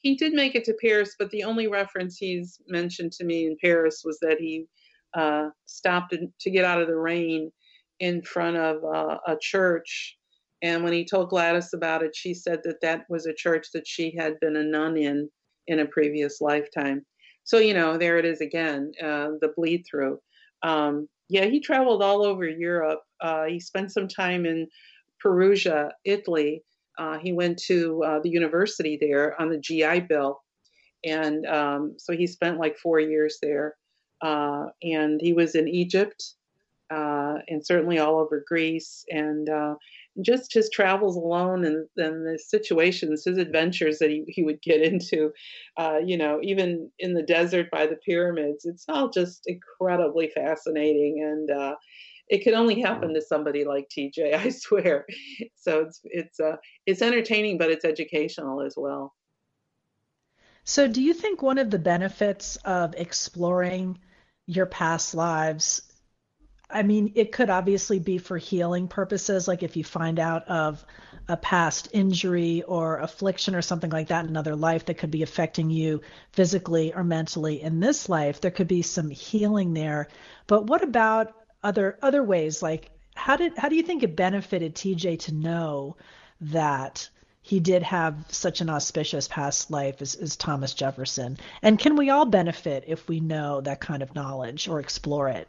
[0.00, 3.56] He did make it to Paris, but the only reference he's mentioned to me in
[3.62, 4.66] Paris was that he
[5.14, 7.50] uh, stopped to get out of the rain
[7.98, 10.17] in front of uh, a church
[10.62, 13.86] and when he told Gladys about it, she said that that was a church that
[13.86, 15.28] she had been a nun in
[15.68, 17.04] in a previous lifetime.
[17.44, 20.18] So, you know, there it is again, uh, the bleed through.
[20.62, 23.00] Um, yeah, he traveled all over Europe.
[23.20, 24.66] Uh, he spent some time in
[25.20, 26.62] Perugia, Italy.
[26.98, 30.42] Uh, he went to uh, the university there on the GI Bill.
[31.04, 33.76] And um, so he spent like four years there.
[34.20, 36.34] Uh, and he was in Egypt
[36.90, 39.04] uh, and certainly all over Greece.
[39.10, 39.48] And
[40.22, 44.82] just his travels alone and, and the situations, his adventures that he, he would get
[44.82, 45.30] into,
[45.76, 51.22] uh, you know, even in the desert by the pyramids, it's all just incredibly fascinating.
[51.22, 51.74] And uh,
[52.28, 55.06] it could only happen to somebody like TJ, I swear.
[55.56, 56.56] So it's it's uh,
[56.86, 59.14] it's entertaining, but it's educational as well.
[60.64, 63.98] So, do you think one of the benefits of exploring
[64.46, 65.87] your past lives
[66.70, 70.84] I mean, it could obviously be for healing purposes, like if you find out of
[71.26, 75.22] a past injury or affliction or something like that in another life that could be
[75.22, 76.02] affecting you
[76.32, 80.08] physically or mentally in this life, there could be some healing there.
[80.46, 82.62] But what about other other ways?
[82.62, 85.96] Like how did how do you think it benefited TJ to know
[86.40, 87.08] that
[87.42, 91.38] he did have such an auspicious past life as, as Thomas Jefferson?
[91.62, 95.48] And can we all benefit if we know that kind of knowledge or explore it?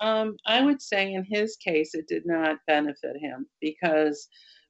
[0.00, 4.28] Um, I would say in his case, it did not benefit him because,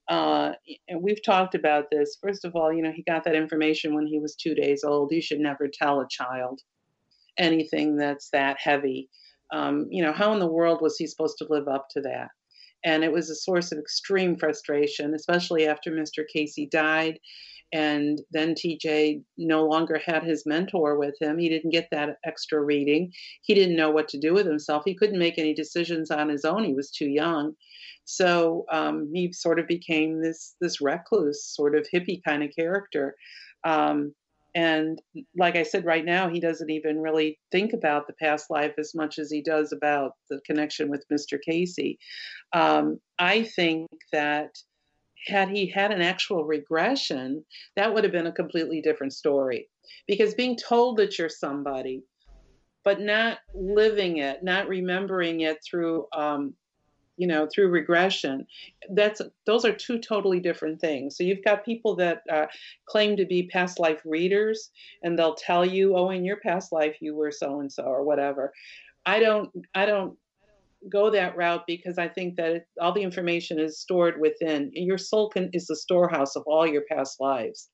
[0.08, 0.52] uh,
[0.88, 2.18] and we've talked about this.
[2.20, 5.12] First of all, you know, he got that information when he was two days old.
[5.12, 6.60] You should never tell a child
[7.38, 9.08] anything that's that heavy.
[9.52, 12.28] Um, you know, how in the world was he supposed to live up to that?
[12.84, 16.24] And it was a source of extreme frustration, especially after Mr.
[16.32, 17.18] Cayce died
[17.72, 21.38] and then TJ no longer had his mentor with him.
[21.38, 23.12] He didn't get that extra reading.
[23.42, 24.82] He didn't know what to do with himself.
[24.84, 26.64] He couldn't make any decisions on his own.
[26.64, 27.54] He was too young.
[28.04, 33.14] So um, he sort of became this this recluse, sort of hippie kind of character.
[33.64, 34.14] Um,
[34.54, 35.00] and
[35.36, 38.94] like I said, right now he doesn't even really think about the past life as
[38.94, 41.38] much as he does about the connection with Mr.
[41.40, 41.96] Cayce.
[42.52, 44.56] Um, I think that
[45.26, 47.44] had he had an actual regression,
[47.76, 49.68] that would have been a completely different story.
[50.06, 52.02] Because being told that you're somebody,
[52.84, 56.54] but not living it, not remembering it through, um,
[57.16, 58.46] you know, through regression,
[58.94, 61.16] that's those are two totally different things.
[61.16, 62.46] So you've got people that uh,
[62.86, 64.70] claim to be past life readers,
[65.02, 68.04] and they'll tell you, "Oh, in your past life you were so and so or
[68.04, 68.52] whatever."
[69.06, 70.16] I don't, I don't
[70.88, 74.70] go that route because I think that all the information is stored within.
[74.72, 77.68] Your soul can, is the storehouse of all your past lives.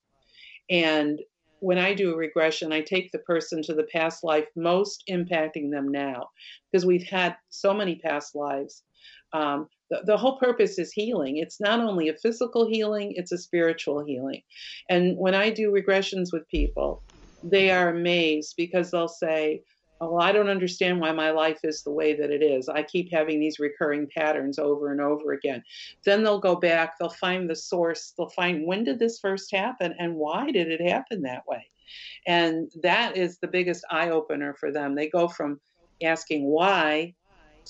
[0.68, 1.20] And
[1.60, 5.70] when I do a regression, I take the person to the past life most impacting
[5.70, 6.28] them now
[6.70, 8.82] because we've had so many past lives.
[9.32, 11.38] Um, the, the whole purpose is healing.
[11.38, 14.42] It's not only a physical healing, it's a spiritual healing.
[14.90, 17.02] And when I do regressions with people,
[17.42, 19.62] they are amazed because they'll say,
[20.00, 22.68] well, I don't understand why my life is the way that it is.
[22.68, 25.62] I keep having these recurring patterns over and over again.
[26.04, 29.94] Then they'll go back, they'll find the source, they'll find when did this first happen
[29.98, 31.66] and why did it happen that way?
[32.26, 34.94] And that is the biggest eye opener for them.
[34.94, 35.60] They go from
[36.02, 37.14] asking why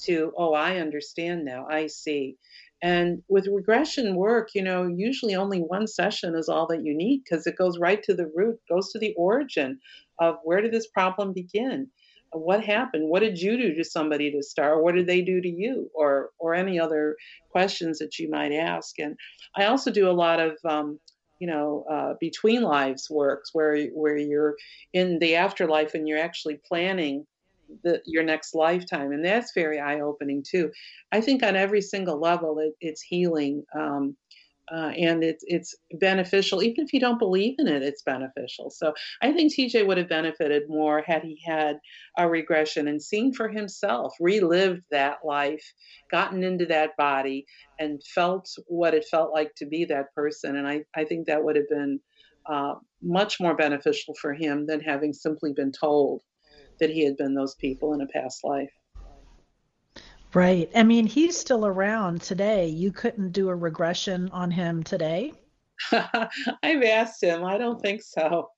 [0.05, 2.37] to, oh, I understand now, I see.
[2.83, 7.23] And with regression work, you know, usually only one session is all that you need
[7.25, 9.79] because it goes right to the root, goes to the origin
[10.21, 11.89] of where did this problem begin?
[12.39, 13.09] What happened?
[13.09, 14.83] What did you do to somebody to start?
[14.83, 15.91] What did they do to you?
[15.95, 17.17] Or or any other
[17.51, 18.99] questions that you might ask.
[18.99, 19.17] And
[19.57, 20.99] i also do a lot of um,
[21.39, 24.57] you know uh, between lives works where where you're
[24.93, 27.27] in the afterlife and you're actually planning
[27.83, 29.13] the, your next lifetime.
[29.13, 30.71] And that's very eye-opening too.
[31.13, 34.17] I think on every single level it, it's healing um,
[34.73, 36.63] uh, and it's it's beneficial.
[36.63, 38.71] Even if you don't believe in it it's beneficial.
[38.71, 38.93] So
[39.23, 41.79] i think tj would have benefited more had he had
[42.19, 45.65] a regression and seen for himself relived that life
[46.11, 47.47] gotten into that body
[47.79, 50.57] and felt what it felt like to be that person.
[50.57, 52.01] And i, I think that would have been
[52.49, 56.23] uh, much more beneficial for him than having simply been told
[56.81, 58.71] that he had been those people in a past life
[60.37, 60.71] Right.
[60.75, 62.67] I mean, he's still around today.
[62.67, 65.33] You couldn't do a regression on him today?
[65.93, 67.43] I've asked him.
[67.43, 68.51] I don't think so.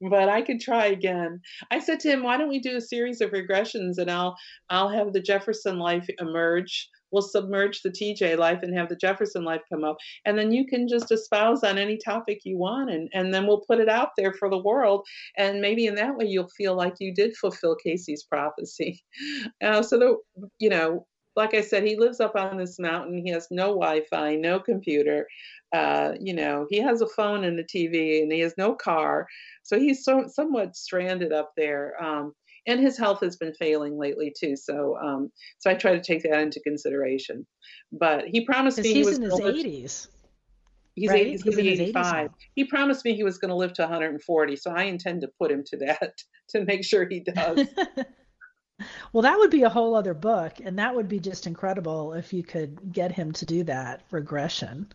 [0.00, 1.40] But I could try again.
[1.72, 4.36] I said to him, "Why don't we do a series of regressions and I'll
[4.70, 6.88] I'll have the Jefferson life emerge.
[7.10, 9.96] We'll submerge the TJ life and have the Jefferson life come up.
[10.24, 13.64] And then you can just espouse on any topic you want and, and then we'll
[13.66, 15.06] put it out there for the world.
[15.36, 19.02] And maybe in that way you'll feel like you did fulfill Cayce's prophecy.
[19.62, 21.06] Uh, so, the, you know,
[21.38, 23.22] like I said, he lives up on this mountain.
[23.24, 25.26] He has no Wi Fi, no computer.
[25.72, 29.26] Uh, you know, he has a phone and a TV and he has no car.
[29.62, 31.94] So he's so, somewhat stranded up there.
[32.02, 32.32] Um,
[32.68, 34.54] and his health has been failing lately too.
[34.54, 37.46] So, um, so I try to take that into consideration.
[37.90, 40.08] But he promised me he was in his eighties.
[40.94, 41.26] He's, right?
[41.26, 42.30] he's going to be 85.
[42.56, 45.50] He promised me he was going to live to 140, so I intend to put
[45.50, 46.14] him to that
[46.50, 47.68] to make sure he does.
[49.12, 52.32] well, that would be a whole other book, and that would be just incredible if
[52.32, 54.88] you could get him to do that regression.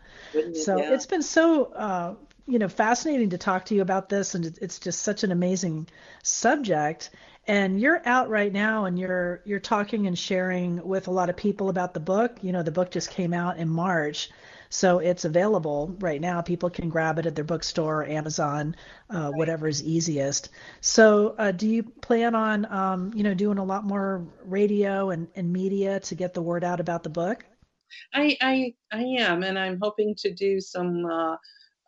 [0.54, 0.94] So yeah.
[0.94, 2.16] it's been so uh,
[2.48, 5.88] you know fascinating to talk to you about this, and it's just such an amazing
[6.22, 7.12] subject
[7.48, 11.36] and you're out right now and you're you're talking and sharing with a lot of
[11.36, 12.38] people about the book.
[12.42, 14.30] You know the book just came out in march.
[14.70, 16.42] So it's available right now.
[16.42, 18.76] People can grab it at their bookstore amazon
[19.10, 20.50] uh, whatever is easiest.
[20.82, 25.28] So uh, do you plan on um, you know doing a lot more radio and,
[25.36, 27.46] and media to get the word out about the book?
[28.14, 31.36] I i, I am and i'm hoping to do some uh,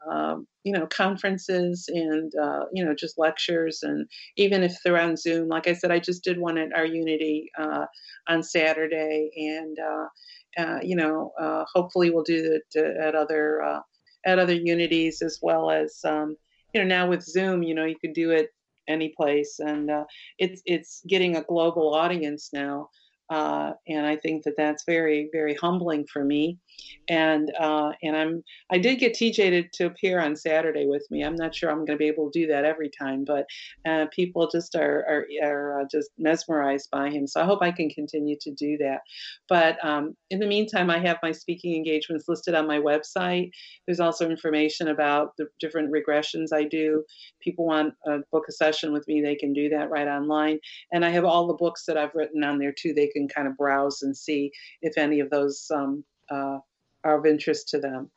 [0.09, 5.15] um, you know conferences and uh, you know just lectures and even if they're on
[5.15, 7.85] zoom like i said i just did one at our unity uh,
[8.27, 13.79] on saturday and uh, uh you know uh, hopefully we'll do it at other uh,
[14.25, 16.35] at other unities as well as um,
[16.73, 18.49] you know now with zoom you know you can do it
[18.87, 19.89] any place and
[20.37, 22.87] it's it's getting a global audience now
[23.29, 26.59] uh, and I think that that's very, very humbling for me.
[27.07, 31.23] And uh, and I'm I did get TJ to, to appear on Saturday with me.
[31.23, 33.45] I'm not sure I'm going to be able to do that every time, but
[33.87, 37.27] uh, people just are are, are uh, just mesmerized by him.
[37.27, 39.01] So I hope I can continue to do that.
[39.47, 43.51] But um, in the meantime, I have my speaking engagements listed on my website.
[43.85, 47.03] There's also information about the different regressions I do.
[47.41, 50.59] People want to book a session with me, they can do that right online.
[50.91, 52.93] And I have all the books that I've written on there too.
[52.93, 54.51] They can kind of browse and see
[54.81, 56.59] if any of those um, uh,
[57.03, 58.11] are of interest to them.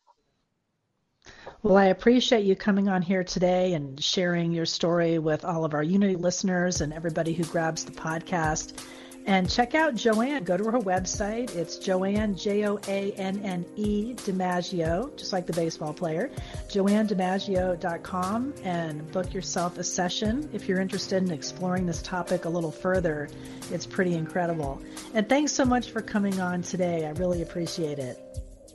[1.62, 5.74] Well, I appreciate you coming on here today and sharing your story with all of
[5.74, 8.80] our Unity listeners and everybody who grabs the podcast.
[9.29, 10.43] And check out Joanne.
[10.45, 11.55] Go to her website.
[11.55, 16.31] It's Joanne, J O A N N E, DiMaggio, just like the baseball player,
[16.68, 22.72] joannedimaggio.com, and book yourself a session if you're interested in exploring this topic a little
[22.72, 23.29] further.
[23.70, 24.81] It's pretty incredible.
[25.12, 27.05] And thanks so much for coming on today.
[27.05, 28.18] I really appreciate it.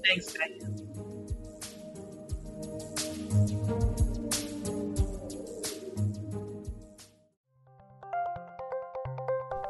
[0.05, 0.83] Thanks, Diane.